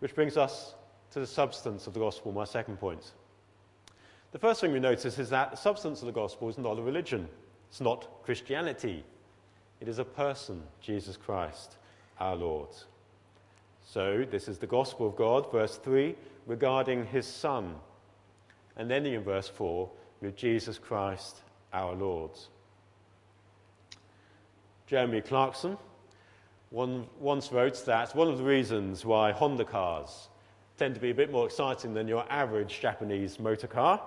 Which 0.00 0.14
brings 0.14 0.36
us 0.36 0.74
to 1.12 1.20
the 1.20 1.26
substance 1.26 1.86
of 1.86 1.94
the 1.94 2.00
gospel, 2.00 2.30
my 2.30 2.44
second 2.44 2.76
point. 2.76 3.12
The 4.32 4.38
first 4.38 4.60
thing 4.60 4.72
we 4.72 4.78
notice 4.78 5.18
is 5.18 5.30
that 5.30 5.52
the 5.52 5.56
substance 5.56 6.02
of 6.02 6.06
the 6.06 6.12
gospel 6.12 6.50
is 6.50 6.58
not 6.58 6.78
a 6.78 6.82
religion, 6.82 7.30
it's 7.70 7.80
not 7.80 8.22
Christianity. 8.24 9.04
It 9.80 9.88
is 9.88 9.98
a 9.98 10.04
person, 10.04 10.62
Jesus 10.82 11.16
Christ, 11.16 11.78
our 12.20 12.36
Lord. 12.36 12.68
So, 13.86 14.26
this 14.30 14.48
is 14.48 14.58
the 14.58 14.66
gospel 14.66 15.06
of 15.06 15.16
God, 15.16 15.50
verse 15.50 15.78
3, 15.78 16.14
regarding 16.46 17.06
his 17.06 17.26
Son. 17.26 17.74
And 18.76 18.90
then 18.90 19.06
in 19.06 19.24
verse 19.24 19.48
4, 19.48 19.88
with 20.20 20.36
Jesus 20.36 20.76
Christ, 20.76 21.40
our 21.72 21.94
Lord. 21.94 22.32
Jeremy 24.88 25.20
Clarkson 25.20 25.76
one, 26.70 27.06
once 27.20 27.52
wrote 27.52 27.84
that 27.84 28.16
one 28.16 28.26
of 28.28 28.38
the 28.38 28.44
reasons 28.44 29.04
why 29.04 29.32
Honda 29.32 29.66
cars 29.66 30.28
tend 30.78 30.94
to 30.94 31.00
be 31.00 31.10
a 31.10 31.14
bit 31.14 31.30
more 31.30 31.44
exciting 31.44 31.92
than 31.92 32.08
your 32.08 32.24
average 32.30 32.80
Japanese 32.80 33.38
motor 33.38 33.66
car 33.66 34.00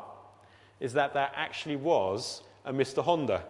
is 0.79 0.93
that 0.93 1.13
there 1.13 1.29
actually 1.35 1.75
was 1.75 2.41
a 2.65 2.73
Mr. 2.73 3.03
Honda, 3.03 3.43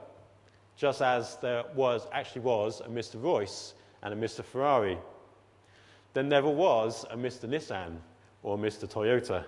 just 0.76 1.02
as 1.02 1.38
there 1.38 1.64
was, 1.74 2.06
actually 2.12 2.42
was 2.42 2.82
a 2.82 2.90
Mr. 2.90 3.22
Royce 3.22 3.76
and 4.02 4.14
a 4.14 4.18
Mr. 4.18 4.44
Ferrari. 4.44 4.98
There 6.14 6.24
never 6.24 6.50
was 6.50 7.06
a 7.12 7.16
Mr. 7.16 7.48
Nissan 7.48 7.96
or 8.44 8.56
a 8.56 8.58
Mr. 8.58 8.92
Toyota. 8.92 9.46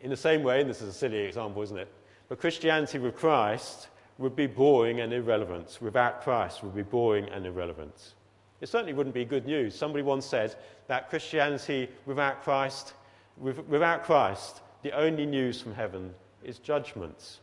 In 0.00 0.10
the 0.10 0.16
same 0.16 0.44
way, 0.44 0.60
and 0.60 0.70
this 0.70 0.80
is 0.80 0.88
a 0.90 0.92
silly 0.92 1.18
example, 1.18 1.60
isn't 1.62 1.76
it? 1.76 1.92
But 2.28 2.38
Christianity 2.38 3.00
with 3.00 3.16
Christ 3.16 3.88
would 4.20 4.36
be 4.36 4.46
boring 4.46 5.00
and 5.00 5.14
irrelevant. 5.14 5.78
Without 5.80 6.22
Christ 6.22 6.62
would 6.62 6.74
be 6.74 6.82
boring 6.82 7.28
and 7.30 7.46
irrelevant. 7.46 8.14
It 8.60 8.68
certainly 8.68 8.92
wouldn't 8.92 9.14
be 9.14 9.24
good 9.24 9.46
news. 9.46 9.74
Somebody 9.74 10.02
once 10.02 10.26
said 10.26 10.54
that 10.88 11.08
Christianity 11.08 11.88
without 12.04 12.42
Christ, 12.42 12.92
without 13.38 14.04
Christ, 14.04 14.60
the 14.82 14.92
only 14.92 15.24
news 15.24 15.62
from 15.62 15.74
heaven 15.74 16.14
is 16.44 16.58
judgment. 16.58 17.38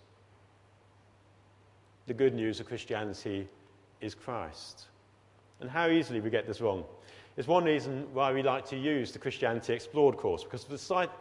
The 2.06 2.14
good 2.14 2.36
news 2.36 2.60
of 2.60 2.68
Christianity 2.68 3.48
is 4.00 4.14
Christ. 4.14 4.86
And 5.60 5.72
how 5.72 5.90
easily 5.90 6.22
we 6.22 6.30
get 6.30 6.46
this 6.46 6.62
wrong 6.62 6.86
is 7.38 7.48
one 7.48 7.64
reason 7.64 8.08
why 8.14 8.32
we 8.32 8.44
like 8.44 8.66
to 8.68 8.78
use 8.78 9.12
the 9.12 9.20
Christianity 9.20 9.74
Explored 9.74 10.18
course, 10.18 10.44
because 10.44 10.64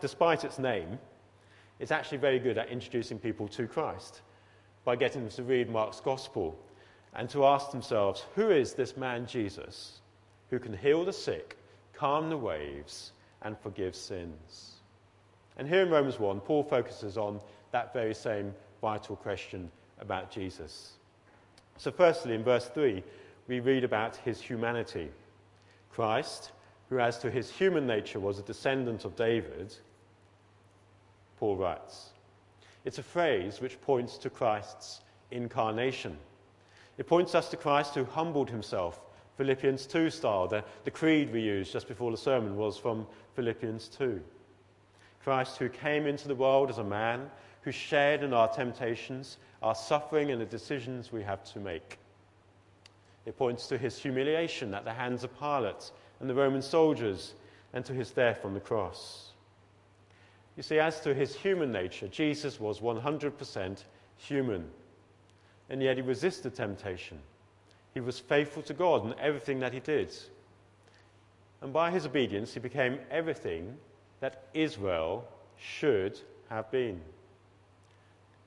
despite 0.03 0.45
its 0.45 0.59
name, 0.59 0.99
it's 1.81 1.91
actually 1.91 2.19
very 2.19 2.39
good 2.39 2.59
at 2.59 2.69
introducing 2.69 3.19
people 3.19 3.49
to 3.49 3.67
Christ 3.67 4.21
by 4.87 4.95
getting 4.95 5.23
them 5.23 5.31
to 5.31 5.43
read 5.43 5.69
Mark's 5.69 5.99
Gospel 5.99 6.57
and 7.15 7.29
to 7.31 7.45
ask 7.45 7.73
themselves, 7.73 8.25
who 8.37 8.51
is 8.51 8.73
this 8.73 8.97
man 8.97 9.27
Jesus 9.27 9.99
who 10.49 10.61
can 10.61 10.73
heal 10.73 11.05
the 11.05 11.13
sick, 11.13 11.59
calm 11.93 12.31
the 12.31 12.37
waves, 12.37 13.11
and 13.43 13.59
forgive 13.59 13.97
sins? 13.97 14.75
And 15.59 15.69
here 15.69 15.83
in 15.83 15.91
Romans 15.91 16.21
1, 16.21 16.41
Paul 16.41 16.63
focuses 16.63 17.19
on 17.19 17.41
that 17.73 17.93
very 17.93 18.15
same 18.15 18.55
vital 18.81 19.17
question 19.17 19.73
about 19.99 20.31
Jesus. 20.31 20.93
So, 21.79 21.91
firstly, 21.91 22.35
in 22.35 22.45
verse 22.45 22.69
3, 22.69 23.03
we 23.49 23.59
read 23.59 23.83
about 23.83 24.15
his 24.17 24.41
humanity. 24.41 25.11
Christ, 25.91 26.53
who 26.91 27.01
as 27.01 27.19
to 27.19 27.31
his 27.31 27.51
human 27.51 27.89
nature 27.89 28.21
was 28.21 28.39
a 28.39 28.43
descendant 28.43 29.05
of 29.05 29.17
David, 29.17 29.75
Paul 31.41 31.57
writes. 31.57 32.11
It's 32.87 32.99
a 32.99 33.03
phrase 33.03 33.61
which 33.61 33.81
points 33.81 34.17
to 34.19 34.31
Christ's 34.31 35.01
incarnation. 35.33 36.17
It 36.99 37.09
points 37.09 37.35
us 37.35 37.49
to 37.51 37.57
Christ 37.57 37.97
who 37.97 38.05
humbled 38.05 38.49
himself, 38.49 39.01
Philippians 39.37 39.87
2 39.87 40.09
style. 40.09 40.47
The, 40.47 40.63
the 40.85 40.93
creed 40.93 41.33
we 41.33 41.41
used 41.41 41.73
just 41.73 41.89
before 41.89 42.13
the 42.13 42.17
sermon 42.17 42.57
was 42.57 42.79
from 42.79 43.09
Philippians 43.35 43.89
2. 43.89 44.23
Christ 45.25 45.57
who 45.57 45.69
came 45.69 46.07
into 46.07 46.29
the 46.29 46.37
world 46.37 46.71
as 46.71 46.79
a 46.79 46.85
man, 46.85 47.29
who 47.63 47.73
shared 47.73 48.23
in 48.23 48.33
our 48.33 48.47
temptations, 48.47 49.39
our 49.65 49.75
suffering, 49.75 50.31
and 50.31 50.41
the 50.41 50.47
decisions 50.47 51.11
we 51.11 51.25
have 51.25 51.43
to 51.53 51.59
make. 51.59 51.99
It 53.25 53.37
points 53.37 53.67
to 53.67 53.79
his 53.79 53.99
humiliation 53.99 54.73
at 54.75 54.85
the 54.85 54.95
hands 54.95 55.25
of 55.25 55.37
Pilate 55.37 55.91
and 56.21 56.31
the 56.31 56.35
Roman 56.35 56.63
soldiers, 56.63 57.35
and 57.73 57.85
to 57.85 57.93
his 57.93 58.13
death 58.13 58.45
on 58.45 58.55
the 58.55 58.61
cross. 58.61 59.33
You 60.57 60.63
see, 60.63 60.79
as 60.79 61.01
to 61.03 61.15
his 61.15 61.35
human 61.35 61.71
nature, 61.71 62.09
Jesus 62.09 62.59
was 62.59 62.81
100% 62.81 63.85
human, 64.17 64.65
and 65.69 65.83
yet 65.83 65.97
he 65.97 66.03
resisted 66.03 66.55
temptation. 66.55 67.19
He 67.93 68.01
was 68.01 68.19
faithful 68.19 68.63
to 68.63 68.75
God 68.75 69.05
in 69.05 69.19
everything 69.19 69.61
that 69.61 69.73
he 69.73 69.81
did. 69.81 70.15
And 71.61 71.73
by 71.73 71.91
his 71.91 72.07
obedience, 72.07 72.55
he 72.55 72.61
became 72.61 72.99
everything 73.11 73.77
that 74.21 74.45
Israel 74.55 75.27
should 75.59 76.19
have 76.49 76.71
been, 76.71 77.01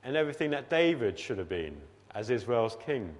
and 0.02 0.16
everything 0.16 0.50
that 0.50 0.70
David 0.70 1.18
should 1.18 1.38
have 1.38 1.48
been 1.48 1.76
as 2.14 2.30
Israel's 2.30 2.76
king. 2.84 3.14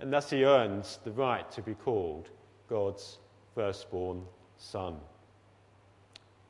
And 0.00 0.12
thus 0.12 0.30
he 0.30 0.44
earns 0.44 0.98
the 1.04 1.12
right 1.12 1.50
to 1.52 1.62
be 1.62 1.74
called 1.74 2.30
God's 2.68 3.18
firstborn 3.54 4.22
son. 4.56 4.96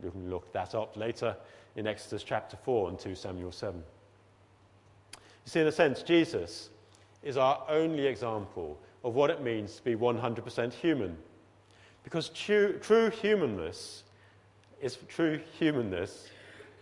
You 0.03 0.11
can 0.11 0.31
look 0.31 0.53
that 0.53 0.75
up 0.75 0.97
later 0.97 1.37
in 1.77 1.87
Exodus 1.87 2.23
chapter 2.23 2.57
4 2.57 2.91
and 2.91 2.99
2 2.99 3.15
Samuel 3.15 3.53
7. 3.53 3.83
You 5.13 5.21
see, 5.45 5.61
in 5.61 5.67
a 5.67 5.73
sense, 5.73 6.03
Jesus 6.03 6.71
is 7.23 7.37
our 7.37 7.63
only 7.69 8.07
example 8.07 8.79
of 9.05 9.15
what 9.15 9.31
it 9.31 9.43
means 9.43 9.77
to 9.77 9.85
be 9.85 9.95
100% 9.95 10.73
human. 10.73 11.17
Because 12.03 12.31
true, 12.31 12.79
true 12.81 13.11
humanness 13.11 14.05
is 14.81 14.99
true 15.09 15.39
humanness 15.59 16.29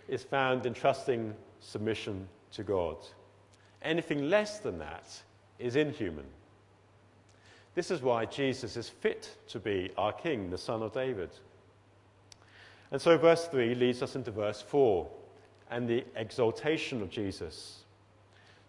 is 0.09 0.23
found 0.23 0.65
in 0.67 0.73
trusting 0.73 1.35
submission 1.61 2.29
to 2.53 2.63
God. 2.63 2.97
Anything 3.83 4.31
less 4.31 4.59
than 4.61 4.79
that 4.79 5.21
is 5.59 5.77
inhuman. 5.77 6.25
This 7.75 7.91
is 7.91 8.03
why 8.03 8.25
Jesus 8.25 8.77
is 8.77 8.89
fit 8.89 9.37
to 9.49 9.59
be 9.59 9.91
our 9.97 10.13
King, 10.13 10.51
the 10.51 10.59
Son 10.59 10.83
of 10.83 10.93
David. 10.93 11.31
And 12.91 13.01
so, 13.01 13.19
verse 13.19 13.47
3 13.47 13.75
leads 13.75 14.03
us 14.03 14.17
into 14.17 14.31
verse 14.31 14.63
4 14.63 15.07
and 15.71 15.89
the 15.89 16.05
exaltation 16.17 17.03
of 17.03 17.11
Jesus. 17.11 17.85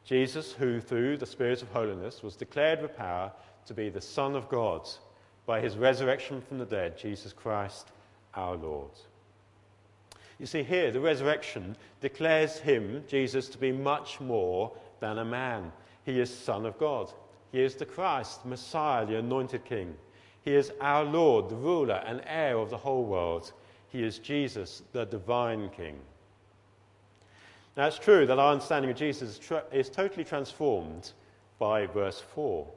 Jesus, 0.04 0.52
who 0.54 0.82
through 0.82 1.18
the 1.18 1.26
Spirit 1.26 1.62
of 1.62 1.70
holiness 1.70 2.24
was 2.24 2.36
declared 2.36 2.82
with 2.82 2.98
power 2.98 3.32
to 3.66 3.74
be 3.74 3.90
the 3.90 4.02
Son 4.02 4.36
of 4.36 4.50
God 4.50 4.88
by 5.46 5.62
his 5.62 5.78
resurrection 5.78 6.42
from 6.42 6.58
the 6.58 6.66
dead, 6.66 6.98
Jesus 6.98 7.34
Christ 7.34 7.88
our 8.34 8.56
Lord. 8.56 8.92
You 10.40 10.46
see, 10.46 10.64
here, 10.64 10.92
the 10.92 11.00
resurrection 11.00 11.76
declares 12.02 12.60
him, 12.60 13.04
Jesus, 13.08 13.50
to 13.50 13.58
be 13.58 13.72
much 13.72 14.20
more 14.22 14.72
than 15.00 15.18
a 15.18 15.26
man. 15.26 15.72
He 16.06 16.20
is 16.20 16.34
Son 16.34 16.66
of 16.66 16.78
God. 16.80 17.12
He 17.52 17.62
is 17.62 17.76
the 17.76 17.86
Christ, 17.86 18.46
Messiah, 18.46 19.06
the 19.06 19.18
anointed 19.18 19.66
King. 19.66 19.96
He 20.42 20.56
is 20.56 20.72
our 20.80 21.04
Lord, 21.04 21.50
the 21.50 21.56
ruler 21.56 22.02
and 22.06 22.22
heir 22.26 22.58
of 22.58 22.70
the 22.70 22.78
whole 22.78 23.04
world. 23.04 23.52
He 23.92 24.04
is 24.04 24.20
Jesus, 24.20 24.84
the 24.92 25.06
divine 25.06 25.70
King. 25.70 26.00
Now, 27.76 27.88
it's 27.88 28.00
true 28.00 28.26
that 28.26 28.40
our 28.40 28.52
understanding 28.52 28.92
of 28.92 28.98
Jesus 28.98 29.40
is, 29.72 29.90
totally 29.90 30.24
transformed 30.24 31.12
by 31.60 31.86
verse 31.86 32.22
4. 32.34 32.68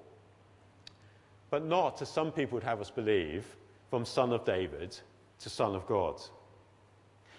But 1.51 1.65
not, 1.65 2.01
as 2.03 2.09
some 2.09 2.33
people 2.33 2.55
would 2.57 2.63
have 2.63 2.81
us 2.81 2.91
believe, 2.91 3.45
from 3.91 4.05
Son 4.05 4.33
of 4.33 4.45
David 4.45 4.97
to 5.41 5.51
Son 5.51 5.75
of 5.75 5.87
God. 5.87 6.21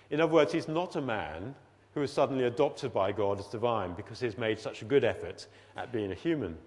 In 0.10 0.22
other 0.22 0.32
words, 0.32 0.52
he's 0.52 0.68
not 0.68 0.96
a 0.96 1.02
man 1.02 1.56
who 1.94 2.02
is 2.02 2.12
suddenly 2.12 2.44
adopted 2.46 2.94
by 2.94 3.12
God 3.12 3.40
as 3.40 3.48
divine 3.48 3.94
because 3.94 4.20
he's 4.20 4.38
made 4.38 4.60
such 4.60 4.82
a 4.82 4.86
good 4.86 5.04
effort 5.04 5.48
at 5.78 5.92
being 5.92 6.12
a 6.12 6.16
human. 6.16 6.58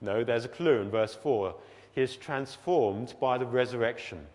No, 0.00 0.24
there's 0.24 0.44
a 0.44 0.48
clue 0.48 0.80
in 0.80 0.90
verse 0.90 1.14
4. 1.14 1.54
He 1.92 2.02
is 2.02 2.16
transformed 2.16 3.14
by 3.20 3.38
the 3.38 3.46
resurrection. 3.46 4.26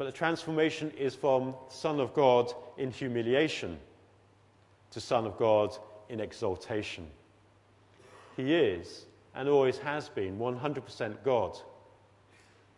But 0.00 0.06
the 0.06 0.12
transformation 0.12 0.90
is 0.92 1.14
from 1.14 1.54
Son 1.68 2.00
of 2.00 2.14
God 2.14 2.54
in 2.78 2.90
humiliation 2.90 3.78
to 4.92 4.98
Son 4.98 5.26
of 5.26 5.36
God 5.36 5.76
in 6.08 6.20
exaltation. 6.20 7.06
He 8.34 8.54
is, 8.54 9.04
and 9.34 9.46
always 9.46 9.76
has 9.76 10.08
been, 10.08 10.38
100% 10.38 11.22
God. 11.22 11.58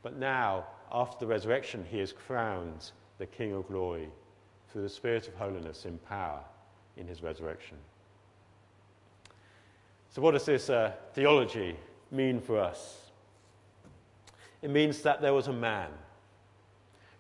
But 0.02 0.17
now, 0.17 0.67
after 0.91 1.21
the 1.21 1.29
resurrection, 1.29 1.87
he 1.88 2.00
is 2.00 2.12
crowned 2.12 2.91
the 3.19 3.26
King 3.26 3.52
of 3.52 3.69
glory 3.69 4.09
through 4.73 4.83
the 4.83 4.88
Spirit 4.88 5.29
of 5.29 5.35
holiness 5.37 5.85
in 5.85 5.99
power 5.99 6.41
in 6.97 7.07
his 7.07 7.23
resurrection. 7.23 7.76
So, 10.11 10.23
what 10.23 10.33
does 10.33 10.45
this 10.45 10.69
uh, 10.69 10.91
theology 11.14 11.76
mean 12.11 12.41
for 12.41 12.59
us? 12.59 13.12
It 14.61 14.71
means 14.71 15.02
that 15.02 15.23
there 15.23 15.35
was 15.35 15.47
a 15.47 15.52
man 15.52 15.93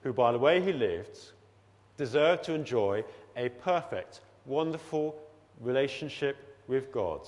who, 0.02 0.12
by 0.12 0.32
the 0.32 0.38
way 0.38 0.60
he 0.60 0.72
lived, 0.72 1.18
deserved 1.96 2.44
to 2.44 2.54
enjoy 2.54 3.04
a 3.36 3.48
perfect, 3.48 4.20
wonderful 4.46 5.14
relationship 5.60 6.36
with 6.66 6.92
God. 6.92 7.20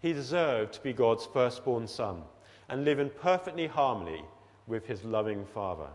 He 0.00 0.12
deserved 0.12 0.74
to 0.74 0.80
be 0.82 0.92
God's 0.92 1.26
firstborn 1.26 1.86
son 1.86 2.22
and 2.68 2.84
live 2.84 2.98
in 2.98 3.10
perfectly 3.10 3.66
harmony 3.66 4.24
with 4.66 4.86
his 4.86 5.04
loving 5.04 5.44
Father. 5.44 5.88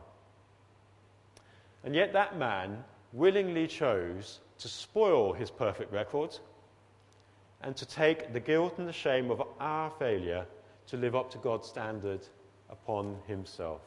And 1.84 1.96
yet, 1.96 2.14
that 2.14 2.38
man 2.38 2.84
willingly 3.14 3.68
chose 3.68 4.40
to 4.60 4.68
spoil 4.68 5.34
his 5.34 5.50
perfect 5.50 5.92
record 5.92 6.38
and 7.62 7.76
to 7.76 7.86
take 7.86 8.34
the 8.34 8.40
guilt 8.40 8.78
and 8.78 8.88
the 8.88 8.94
shame 8.94 9.32
of 9.32 9.42
our 9.60 9.92
failure 9.92 10.46
to 10.88 10.98
live 10.98 11.16
up 11.16 11.30
to 11.32 11.38
God's 11.40 11.68
standard 11.68 12.22
upon 12.70 13.18
himself. 13.28 13.82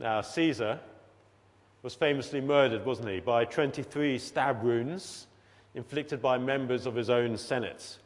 Now, 0.00 0.22
Caesar 0.22 0.80
was 1.82 1.94
famously 1.94 2.40
murdered, 2.40 2.86
wasn't 2.86 3.10
he, 3.10 3.20
by 3.20 3.44
23 3.44 4.18
stab 4.18 4.62
wounds 4.62 5.26
inflicted 5.74 6.22
by 6.22 6.38
members 6.38 6.86
of 6.86 6.94
his 6.94 7.10
own 7.10 7.36
Senate, 7.36 7.98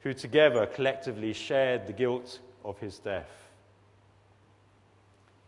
who 0.00 0.14
together 0.14 0.66
collectively 0.66 1.32
shared 1.32 1.88
the 1.88 1.92
guilt 1.92 2.38
of 2.64 2.78
his 2.78 3.00
death. 3.00 3.28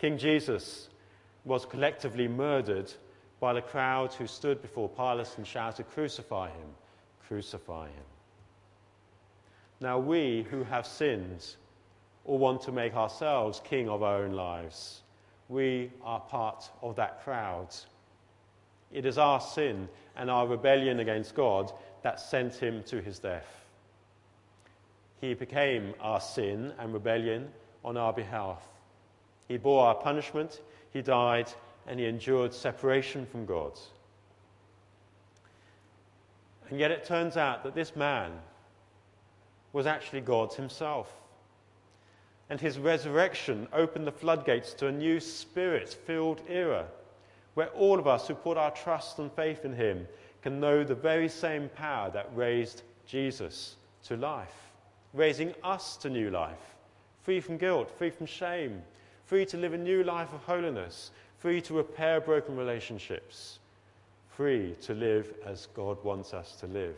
King 0.00 0.18
Jesus 0.18 0.88
was 1.44 1.64
collectively 1.64 2.26
murdered 2.26 2.92
by 3.38 3.52
the 3.52 3.62
crowd 3.62 4.12
who 4.14 4.26
stood 4.26 4.60
before 4.60 4.88
Pilate 4.88 5.32
and 5.36 5.46
shouted, 5.46 5.88
Crucify 5.90 6.48
him, 6.48 6.68
crucify 7.28 7.86
him. 7.86 8.04
Now, 9.80 10.00
we 10.00 10.44
who 10.50 10.64
have 10.64 10.88
sinned 10.88 11.46
or 12.24 12.36
want 12.36 12.62
to 12.62 12.72
make 12.72 12.96
ourselves 12.96 13.60
king 13.62 13.88
of 13.88 14.02
our 14.02 14.24
own 14.24 14.32
lives, 14.32 15.02
we 15.48 15.90
are 16.02 16.20
part 16.20 16.70
of 16.82 16.96
that 16.96 17.22
crowd. 17.22 17.68
It 18.92 19.06
is 19.06 19.18
our 19.18 19.40
sin 19.40 19.88
and 20.16 20.30
our 20.30 20.46
rebellion 20.46 21.00
against 21.00 21.34
God 21.34 21.72
that 22.02 22.20
sent 22.20 22.54
him 22.54 22.82
to 22.84 23.00
his 23.00 23.18
death. 23.18 23.64
He 25.20 25.34
became 25.34 25.94
our 26.00 26.20
sin 26.20 26.72
and 26.78 26.92
rebellion 26.92 27.48
on 27.84 27.96
our 27.96 28.12
behalf. 28.12 28.62
He 29.48 29.56
bore 29.56 29.86
our 29.86 29.94
punishment, 29.94 30.60
he 30.92 31.02
died, 31.02 31.50
and 31.86 32.00
he 32.00 32.06
endured 32.06 32.52
separation 32.52 33.26
from 33.26 33.46
God. 33.46 33.72
And 36.68 36.80
yet 36.80 36.90
it 36.90 37.04
turns 37.04 37.36
out 37.36 37.62
that 37.62 37.74
this 37.74 37.94
man 37.94 38.32
was 39.72 39.86
actually 39.86 40.20
God 40.20 40.52
himself. 40.52 41.08
And 42.48 42.60
his 42.60 42.78
resurrection 42.78 43.66
opened 43.72 44.06
the 44.06 44.12
floodgates 44.12 44.72
to 44.74 44.86
a 44.86 44.92
new 44.92 45.18
spirit 45.20 45.88
filled 45.88 46.40
era 46.48 46.86
where 47.54 47.68
all 47.68 47.98
of 47.98 48.06
us 48.06 48.28
who 48.28 48.34
put 48.34 48.58
our 48.58 48.70
trust 48.70 49.18
and 49.18 49.32
faith 49.32 49.64
in 49.64 49.72
him 49.72 50.06
can 50.42 50.60
know 50.60 50.84
the 50.84 50.94
very 50.94 51.28
same 51.28 51.70
power 51.70 52.10
that 52.10 52.30
raised 52.34 52.82
Jesus 53.06 53.76
to 54.04 54.16
life, 54.16 54.70
raising 55.14 55.54
us 55.64 55.96
to 55.96 56.10
new 56.10 56.30
life, 56.30 56.74
free 57.22 57.40
from 57.40 57.56
guilt, 57.56 57.90
free 57.98 58.10
from 58.10 58.26
shame, 58.26 58.82
free 59.24 59.46
to 59.46 59.56
live 59.56 59.72
a 59.72 59.78
new 59.78 60.04
life 60.04 60.32
of 60.34 60.42
holiness, 60.44 61.10
free 61.38 61.62
to 61.62 61.74
repair 61.74 62.20
broken 62.20 62.56
relationships, 62.56 63.58
free 64.28 64.76
to 64.82 64.92
live 64.92 65.32
as 65.46 65.66
God 65.74 65.96
wants 66.04 66.34
us 66.34 66.56
to 66.60 66.66
live. 66.66 66.96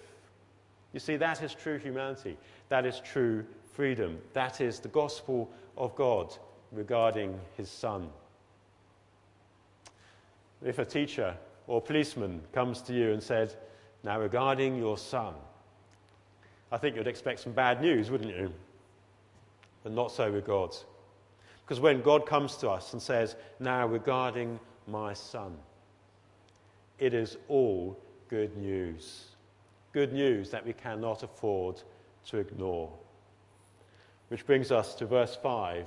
You 0.93 1.01
see, 1.01 1.17
that 1.17 1.43
is 1.43 1.55
true 1.55 1.79
humanity. 1.79 2.37
That 2.69 2.87
is 2.87 3.01
true 3.01 3.45
freedom. 3.73 4.19
That 4.33 4.61
is 4.61 4.81
the 4.81 4.89
gospel 4.89 5.51
of 5.77 5.95
God 5.95 6.35
regarding 6.73 7.39
his 7.57 7.71
Son. 7.71 8.09
If 10.65 10.79
a 10.79 10.85
teacher 10.85 11.37
or 11.67 11.81
policeman 11.81 12.41
comes 12.53 12.81
to 12.83 12.93
you 12.93 13.13
and 13.13 13.23
said, 13.23 13.55
Now, 14.03 14.21
regarding 14.21 14.77
your 14.77 14.99
son, 14.99 15.35
I 16.73 16.79
think 16.79 16.97
you'd 16.97 17.07
expect 17.07 17.41
some 17.41 17.53
bad 17.53 17.81
news, 17.81 18.11
wouldn't 18.11 18.35
you? 18.35 18.53
But 19.83 19.93
not 19.93 20.11
so 20.11 20.33
with 20.33 20.47
God. 20.47 20.75
Because 21.65 21.81
when 21.81 22.03
God 22.03 22.27
comes 22.27 22.57
to 22.57 22.71
us 22.71 22.93
and 22.93 23.01
says, 23.01 23.37
Now 23.61 23.87
regarding 23.87 24.59
my 24.87 25.13
son, 25.13 25.57
it 26.99 27.15
is 27.15 27.37
all 27.49 27.97
good 28.29 28.57
news. 28.57 29.27
Good 29.93 30.13
news 30.13 30.51
that 30.51 30.67
we 30.67 30.73
cannot 30.73 31.23
afford 31.23 31.83
to 32.27 32.39
ignore. 32.39 32.93
Which 34.29 34.47
brings 34.47 34.71
us 34.71 34.95
to 34.97 35.07
verse 35.07 35.37
5, 35.43 35.87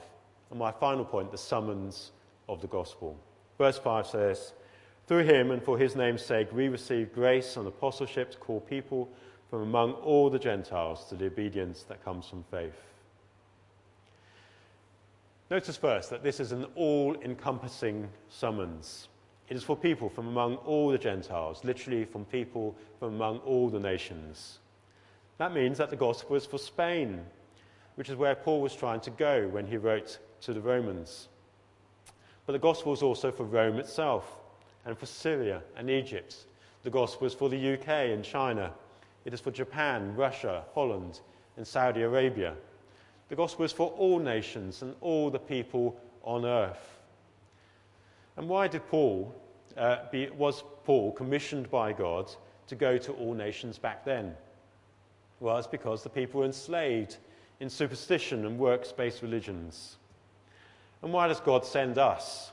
and 0.49 0.59
my 0.59 0.71
final 0.71 1.05
point 1.05 1.31
the 1.31 1.37
summons 1.37 2.11
of 2.49 2.61
the 2.61 2.67
gospel. 2.67 3.17
Verse 3.57 3.77
5 3.77 4.07
says, 4.07 4.53
Through 5.07 5.23
him 5.25 5.51
and 5.51 5.61
for 5.61 5.77
his 5.77 5.95
name's 5.95 6.25
sake, 6.25 6.51
we 6.51 6.67
receive 6.67 7.13
grace 7.13 7.57
and 7.57 7.67
apostleship 7.67 8.31
to 8.31 8.37
call 8.37 8.59
people 8.61 9.07
from 9.49 9.61
among 9.61 9.91
all 9.93 10.29
the 10.29 10.39
Gentiles 10.39 11.05
to 11.09 11.15
the 11.15 11.25
obedience 11.25 11.83
that 11.83 12.03
comes 12.03 12.27
from 12.27 12.43
faith. 12.49 12.81
Notice 15.51 15.77
first 15.77 16.09
that 16.09 16.23
this 16.23 16.39
is 16.39 16.53
an 16.53 16.65
all 16.75 17.15
encompassing 17.21 18.09
summons. 18.29 19.09
It 19.51 19.57
is 19.57 19.63
for 19.65 19.75
people 19.75 20.07
from 20.07 20.29
among 20.29 20.55
all 20.65 20.91
the 20.91 20.97
Gentiles, 20.97 21.65
literally 21.65 22.05
from 22.05 22.23
people 22.23 22.73
from 22.99 23.15
among 23.15 23.39
all 23.39 23.67
the 23.67 23.81
nations. 23.81 24.59
That 25.39 25.53
means 25.53 25.77
that 25.77 25.89
the 25.89 25.97
gospel 25.97 26.37
is 26.37 26.45
for 26.45 26.57
Spain, 26.57 27.19
which 27.95 28.09
is 28.09 28.15
where 28.15 28.33
Paul 28.33 28.61
was 28.61 28.73
trying 28.73 29.01
to 29.01 29.09
go 29.09 29.49
when 29.49 29.67
he 29.67 29.75
wrote 29.75 30.19
to 30.43 30.53
the 30.53 30.61
Romans. 30.61 31.27
But 32.45 32.53
the 32.53 32.59
gospel 32.59 32.93
is 32.93 33.01
also 33.01 33.29
for 33.29 33.43
Rome 33.43 33.77
itself, 33.77 34.37
and 34.85 34.97
for 34.97 35.05
Syria 35.05 35.61
and 35.75 35.89
Egypt. 35.89 36.33
The 36.83 36.89
gospel 36.89 37.27
is 37.27 37.33
for 37.33 37.49
the 37.49 37.73
UK 37.73 37.89
and 37.89 38.23
China. 38.23 38.71
It 39.25 39.33
is 39.33 39.41
for 39.41 39.51
Japan, 39.51 40.15
Russia, 40.15 40.63
Holland, 40.73 41.19
and 41.57 41.67
Saudi 41.67 42.03
Arabia. 42.03 42.55
The 43.27 43.35
gospel 43.35 43.65
is 43.65 43.73
for 43.73 43.89
all 43.97 44.17
nations 44.17 44.81
and 44.81 44.95
all 45.01 45.29
the 45.29 45.39
people 45.39 45.99
on 46.23 46.45
earth. 46.45 47.00
And 48.37 48.47
why 48.47 48.67
did 48.67 48.87
Paul, 48.87 49.33
uh, 49.77 49.97
be, 50.11 50.29
was 50.29 50.63
Paul 50.83 51.11
commissioned 51.11 51.69
by 51.69 51.93
God 51.93 52.31
to 52.67 52.75
go 52.75 52.97
to 52.97 53.11
all 53.13 53.33
nations 53.33 53.77
back 53.77 54.05
then? 54.05 54.35
Well, 55.39 55.57
it's 55.57 55.67
because 55.67 56.03
the 56.03 56.09
people 56.09 56.39
were 56.39 56.45
enslaved 56.45 57.17
in 57.59 57.69
superstition 57.69 58.45
and 58.45 58.57
works 58.57 58.91
based 58.91 59.21
religions. 59.21 59.97
And 61.01 61.11
why 61.11 61.27
does 61.27 61.39
God 61.39 61.65
send 61.65 61.97
us 61.97 62.51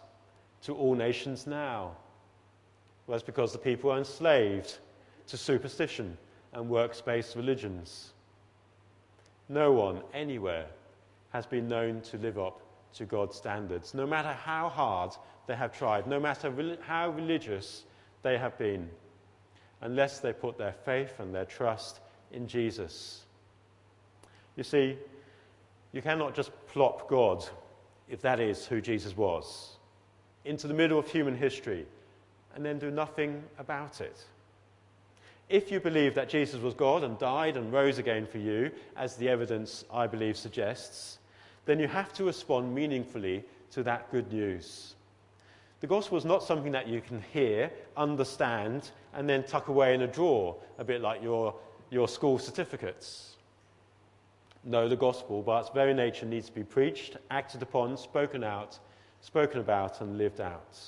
to 0.62 0.74
all 0.74 0.94
nations 0.94 1.46
now? 1.46 1.92
Well, 3.06 3.16
it's 3.16 3.24
because 3.24 3.52
the 3.52 3.58
people 3.58 3.90
are 3.90 3.98
enslaved 3.98 4.78
to 5.28 5.36
superstition 5.36 6.16
and 6.52 6.68
works 6.68 7.00
based 7.00 7.36
religions. 7.36 8.12
No 9.48 9.72
one 9.72 10.02
anywhere 10.12 10.66
has 11.30 11.46
been 11.46 11.68
known 11.68 12.00
to 12.02 12.18
live 12.18 12.38
up 12.38 12.60
to 12.94 13.04
God's 13.04 13.36
standards, 13.36 13.94
no 13.94 14.06
matter 14.06 14.32
how 14.32 14.68
hard 14.68 15.12
they 15.48 15.56
have 15.56 15.76
tried, 15.76 16.06
no 16.06 16.20
matter 16.20 16.52
how 16.82 17.10
religious 17.10 17.82
they 18.22 18.38
have 18.38 18.56
been, 18.58 18.88
unless 19.80 20.20
they 20.20 20.32
put 20.32 20.56
their 20.56 20.74
faith 20.84 21.18
and 21.18 21.34
their 21.34 21.44
trust 21.44 21.98
in 22.30 22.46
Jesus. 22.46 23.24
You 24.56 24.62
see, 24.62 24.96
you 25.92 26.02
cannot 26.02 26.34
just 26.34 26.52
plop 26.68 27.08
God, 27.08 27.44
if 28.08 28.20
that 28.22 28.38
is 28.38 28.66
who 28.66 28.80
Jesus 28.80 29.16
was, 29.16 29.76
into 30.44 30.68
the 30.68 30.74
middle 30.74 30.98
of 30.98 31.08
human 31.08 31.36
history 31.36 31.86
and 32.54 32.64
then 32.64 32.78
do 32.78 32.90
nothing 32.90 33.42
about 33.58 34.00
it. 34.00 34.24
If 35.48 35.70
you 35.70 35.80
believe 35.80 36.14
that 36.14 36.28
Jesus 36.28 36.60
was 36.60 36.74
God 36.74 37.04
and 37.04 37.18
died 37.18 37.56
and 37.56 37.72
rose 37.72 37.98
again 37.98 38.26
for 38.26 38.38
you, 38.38 38.70
as 38.96 39.16
the 39.16 39.28
evidence 39.28 39.84
I 39.90 40.06
believe 40.06 40.36
suggests, 40.36 41.18
then 41.64 41.78
you 41.78 41.88
have 41.88 42.12
to 42.14 42.24
respond 42.24 42.74
meaningfully 42.74 43.44
to 43.70 43.82
that 43.84 44.10
good 44.10 44.30
news. 44.32 44.94
The 45.80 45.86
gospel 45.86 46.18
is 46.18 46.24
not 46.24 46.42
something 46.42 46.72
that 46.72 46.88
you 46.88 47.00
can 47.00 47.22
hear, 47.32 47.70
understand, 47.96 48.90
and 49.14 49.28
then 49.28 49.44
tuck 49.44 49.68
away 49.68 49.94
in 49.94 50.02
a 50.02 50.08
drawer, 50.08 50.56
a 50.78 50.84
bit 50.84 51.00
like 51.00 51.22
your, 51.22 51.54
your 51.90 52.08
school 52.08 52.38
certificates. 52.38 53.36
No, 54.64 54.88
the 54.88 54.96
gospel, 54.96 55.40
by 55.40 55.60
its 55.60 55.70
very 55.70 55.94
nature, 55.94 56.26
needs 56.26 56.46
to 56.46 56.54
be 56.54 56.64
preached, 56.64 57.16
acted 57.30 57.62
upon, 57.62 57.96
spoken 57.96 58.42
out, 58.42 58.78
spoken 59.20 59.60
about, 59.60 60.00
and 60.00 60.18
lived 60.18 60.40
out. 60.40 60.78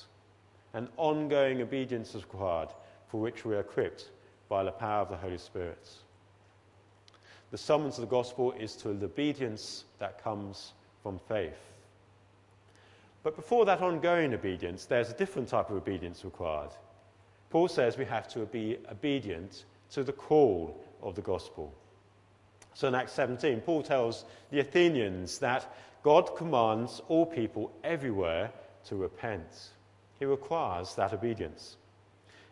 An 0.73 0.89
ongoing 0.97 1.61
obedience 1.61 2.13
is 2.13 2.23
required, 2.23 2.69
for 3.07 3.21
which 3.21 3.45
we 3.45 3.55
are 3.55 3.61
equipped 3.61 4.09
by 4.49 4.63
the 4.63 4.71
power 4.71 5.01
of 5.01 5.09
the 5.09 5.15
Holy 5.15 5.37
Spirit. 5.37 5.87
The 7.51 7.57
summons 7.57 7.97
of 7.97 8.01
the 8.01 8.07
gospel 8.07 8.51
is 8.53 8.75
to 8.77 8.93
the 8.93 9.05
obedience 9.05 9.85
that 9.99 10.21
comes 10.21 10.73
from 11.01 11.17
faith. 11.17 11.70
But 13.23 13.35
before 13.35 13.65
that 13.65 13.81
ongoing 13.81 14.33
obedience, 14.33 14.85
there's 14.85 15.11
a 15.11 15.17
different 15.17 15.47
type 15.47 15.69
of 15.69 15.77
obedience 15.77 16.25
required. 16.25 16.71
Paul 17.49 17.67
says 17.67 17.97
we 17.97 18.05
have 18.05 18.27
to 18.29 18.45
be 18.45 18.77
obedient 18.89 19.65
to 19.91 20.03
the 20.03 20.13
call 20.13 20.81
of 21.01 21.15
the 21.15 21.21
gospel. 21.21 21.73
So 22.73 22.87
in 22.87 22.95
Acts 22.95 23.13
17, 23.13 23.59
Paul 23.61 23.83
tells 23.83 24.25
the 24.49 24.59
Athenians 24.59 25.37
that 25.39 25.75
God 26.03 26.35
commands 26.35 27.01
all 27.09 27.25
people 27.25 27.71
everywhere 27.83 28.51
to 28.85 28.95
repent. 28.95 29.69
He 30.17 30.25
requires 30.25 30.95
that 30.95 31.13
obedience. 31.13 31.77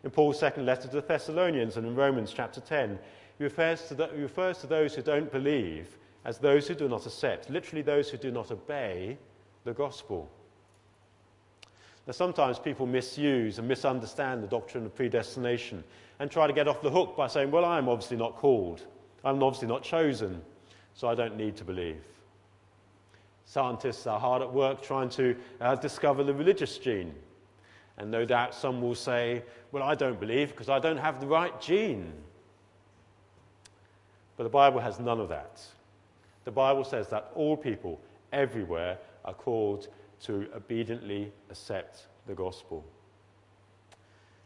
In 0.03 0.11
Paul's 0.11 0.39
second 0.39 0.65
letter 0.65 0.87
to 0.87 0.95
the 0.95 1.01
Thessalonians 1.01 1.77
and 1.77 1.87
in 1.87 1.95
Romans 1.95 2.31
chapter 2.35 2.61
10, 2.61 2.99
he 3.37 3.43
refers 3.43 3.87
to, 3.87 3.95
the, 3.95 4.07
he 4.07 4.21
refers 4.21 4.59
to 4.59 4.67
those 4.67 4.93
who 4.93 5.01
don't 5.01 5.31
believe 5.31 5.97
as 6.25 6.37
those 6.37 6.67
who 6.67 6.75
do 6.75 6.87
not 6.87 7.05
accept, 7.05 7.49
literally, 7.49 7.81
those 7.81 8.09
who 8.09 8.17
do 8.17 8.31
not 8.31 8.51
obey 8.51 9.17
the 9.63 9.73
gospel. 9.73 10.29
Now, 12.09 12.13
sometimes 12.13 12.57
people 12.57 12.87
misuse 12.87 13.59
and 13.59 13.67
misunderstand 13.67 14.41
the 14.41 14.47
doctrine 14.47 14.83
of 14.83 14.95
predestination 14.95 15.83
and 16.17 16.31
try 16.31 16.47
to 16.47 16.53
get 16.53 16.67
off 16.67 16.81
the 16.81 16.89
hook 16.89 17.15
by 17.15 17.27
saying, 17.27 17.51
Well, 17.51 17.63
I'm 17.63 17.87
obviously 17.87 18.17
not 18.17 18.35
called. 18.35 18.83
I'm 19.23 19.43
obviously 19.43 19.67
not 19.67 19.83
chosen, 19.83 20.41
so 20.95 21.07
I 21.07 21.13
don't 21.13 21.37
need 21.37 21.55
to 21.57 21.63
believe. 21.63 22.01
Scientists 23.45 24.07
are 24.07 24.19
hard 24.19 24.41
at 24.41 24.51
work 24.51 24.81
trying 24.81 25.09
to 25.09 25.35
uh, 25.61 25.75
discover 25.75 26.23
the 26.23 26.33
religious 26.33 26.79
gene. 26.79 27.13
And 27.99 28.09
no 28.09 28.25
doubt 28.25 28.55
some 28.55 28.81
will 28.81 28.95
say, 28.95 29.43
Well, 29.71 29.83
I 29.83 29.93
don't 29.93 30.19
believe 30.19 30.49
because 30.49 30.67
I 30.67 30.79
don't 30.79 30.97
have 30.97 31.21
the 31.21 31.27
right 31.27 31.61
gene. 31.61 32.11
But 34.35 34.45
the 34.45 34.49
Bible 34.49 34.79
has 34.79 34.99
none 34.99 35.19
of 35.19 35.29
that. 35.29 35.61
The 36.43 36.51
Bible 36.51 36.85
says 36.85 37.07
that 37.09 37.29
all 37.35 37.55
people 37.55 38.01
everywhere 38.33 38.97
are 39.25 39.35
called 39.35 39.89
to 40.23 40.47
obediently 40.55 41.31
accept 41.49 42.07
the 42.27 42.33
gospel. 42.33 42.85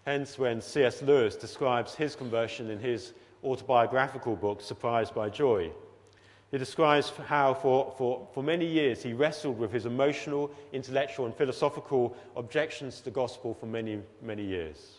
Hence, 0.05 0.37
when 0.37 0.61
C.S. 0.61 1.01
Lewis 1.01 1.35
describes 1.35 1.95
his 1.95 2.15
conversion 2.15 2.69
in 2.69 2.79
his 2.79 3.13
autobiographical 3.43 4.35
book, 4.35 4.61
Surprised 4.61 5.15
by 5.15 5.29
Joy, 5.29 5.71
he 6.51 6.57
describes 6.57 7.11
how, 7.27 7.53
for, 7.53 7.93
for, 7.97 8.27
for 8.33 8.43
many 8.43 8.65
years, 8.65 9.01
he 9.01 9.13
wrestled 9.13 9.57
with 9.57 9.71
his 9.71 9.85
emotional, 9.85 10.51
intellectual, 10.71 11.25
and 11.25 11.35
philosophical 11.35 12.15
objections 12.35 12.99
to 12.99 13.05
the 13.05 13.11
gospel 13.11 13.55
for 13.55 13.65
many, 13.65 13.99
many 14.21 14.43
years. 14.43 14.97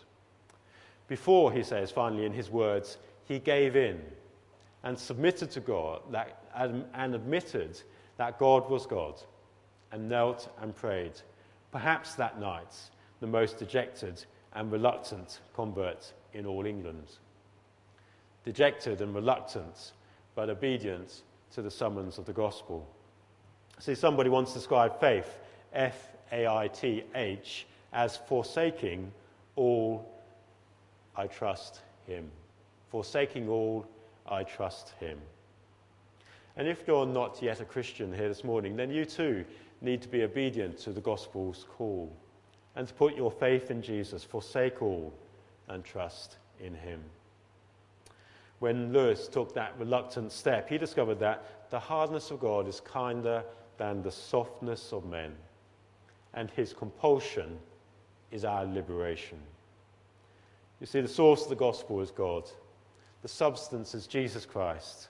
Before, 1.07 1.53
he 1.53 1.63
says, 1.63 1.91
finally, 1.91 2.25
in 2.25 2.33
his 2.33 2.51
words, 2.51 2.99
he 3.27 3.39
gave 3.39 3.77
in 3.77 4.01
and 4.83 4.99
submitted 4.99 5.51
to 5.53 5.61
God 5.61 6.01
that, 6.11 6.43
and 6.57 7.15
admitted 7.15 7.81
that 8.17 8.39
God 8.39 8.69
was 8.69 8.87
God 8.87 9.15
and 9.95 10.09
knelt 10.09 10.53
and 10.61 10.75
prayed. 10.75 11.13
Perhaps 11.71 12.17
that 12.17 12.41
night, 12.41 12.75
the 13.21 13.27
most 13.29 13.59
dejected 13.59 14.25
and 14.55 14.73
reluctant 14.73 15.39
convert 15.55 16.13
in 16.33 16.47
all 16.47 16.67
England. 16.67 17.07
Dejected 18.45 19.01
and 19.01 19.15
reluctant, 19.15 19.93
but 20.35 20.51
obedient 20.51 21.23
to 21.53 21.63
the 21.63 21.71
summons 21.71 22.19
of 22.19 22.27
the 22.27 22.33
gospel. 22.33 22.85
See, 23.79 23.95
somebody 23.95 24.29
once 24.29 24.53
described 24.53 24.99
faith, 24.99 25.39
F 25.73 26.09
A 26.33 26.49
I 26.49 26.67
T 26.69 27.05
H, 27.15 27.65
as 27.93 28.17
forsaking 28.17 29.13
all, 29.55 30.13
I 31.17 31.29
trust 31.29 31.83
him. 32.09 32.29
Forsaking 32.91 33.49
all, 33.49 33.87
I 34.27 34.43
trust 34.43 34.93
him. 34.99 35.21
And 36.57 36.67
if 36.67 36.83
you're 36.89 37.07
not 37.07 37.41
yet 37.41 37.61
a 37.61 37.65
Christian 37.65 38.13
here 38.13 38.29
this 38.29 38.43
morning, 38.43 38.75
then 38.75 38.91
you 38.91 39.05
too 39.05 39.45
need 39.85 40.03
to 40.03 40.09
be 40.09 40.23
obedient 40.23 40.79
to 40.79 40.91
the 40.93 41.01
gospel's 41.01 41.67
call 41.69 42.11
and 42.77 42.89
to 42.89 42.95
put 42.95 43.15
your 43.15 43.31
faith 43.31 43.71
in 43.71 43.83
Jesus, 43.83 44.25
forsake 44.25 44.83
all, 44.83 45.13
and 45.69 45.85
trust 45.85 46.37
in 46.61 46.75
him. 46.75 47.01
When 48.59 48.93
Lewis 48.93 49.29
took 49.29 49.55
that 49.55 49.75
reluctant 49.79 50.33
step, 50.33 50.69
he 50.69 50.79
discovered 50.79 51.19
that 51.21 51.71
the 51.71 51.79
hardness 51.79 52.31
of 52.31 52.41
God 52.41 52.67
is 52.67 52.81
kinder 52.81 53.45
than 53.77 54.03
the 54.03 54.11
softness 54.11 54.93
of 54.93 55.05
men, 55.05 55.35
and 56.33 56.51
his 56.51 56.73
compulsion 56.73 57.59
is 58.31 58.45
our 58.45 58.65
liberation. 58.65 59.39
You 60.81 60.87
see, 60.87 61.01
the 61.01 61.09
source 61.09 61.45
of 61.45 61.49
the 61.49 61.57
gospel 61.57 62.01
is 62.01 62.11
God, 62.11 62.51
the 63.23 63.29
substance 63.29 63.95
is 63.95 64.07
Jesus 64.07 64.45
Christ, 64.45 65.09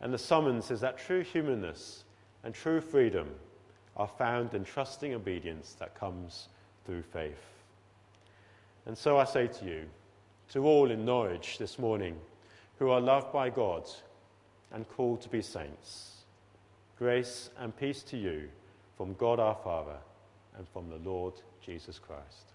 and 0.00 0.12
the 0.12 0.18
summons 0.18 0.70
is 0.70 0.80
that 0.80 0.98
true 0.98 1.22
humanness 1.22 2.04
and 2.44 2.54
true 2.54 2.80
freedom 2.80 3.28
are 3.96 4.08
found 4.18 4.54
in 4.54 4.64
trusting 4.64 5.14
obedience 5.14 5.74
that 5.78 5.98
comes 5.98 6.48
through 6.84 7.02
faith. 7.02 7.44
And 8.86 8.96
so 8.96 9.18
I 9.18 9.24
say 9.24 9.46
to 9.46 9.64
you, 9.64 9.84
to 10.52 10.64
all 10.64 10.90
in 10.90 11.04
Norwich 11.04 11.58
this 11.58 11.78
morning 11.78 12.16
who 12.78 12.90
are 12.90 13.00
loved 13.00 13.32
by 13.32 13.50
God 13.50 13.88
and 14.72 14.88
called 14.88 15.22
to 15.22 15.28
be 15.28 15.42
saints, 15.42 16.24
grace 16.98 17.50
and 17.58 17.76
peace 17.76 18.02
to 18.04 18.16
you 18.16 18.48
from 18.96 19.14
God 19.14 19.40
our 19.40 19.56
Father 19.64 19.98
and 20.56 20.68
from 20.68 20.88
the 20.88 21.08
Lord 21.08 21.34
Jesus 21.64 21.98
Christ. 21.98 22.52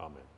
Amen. 0.00 0.35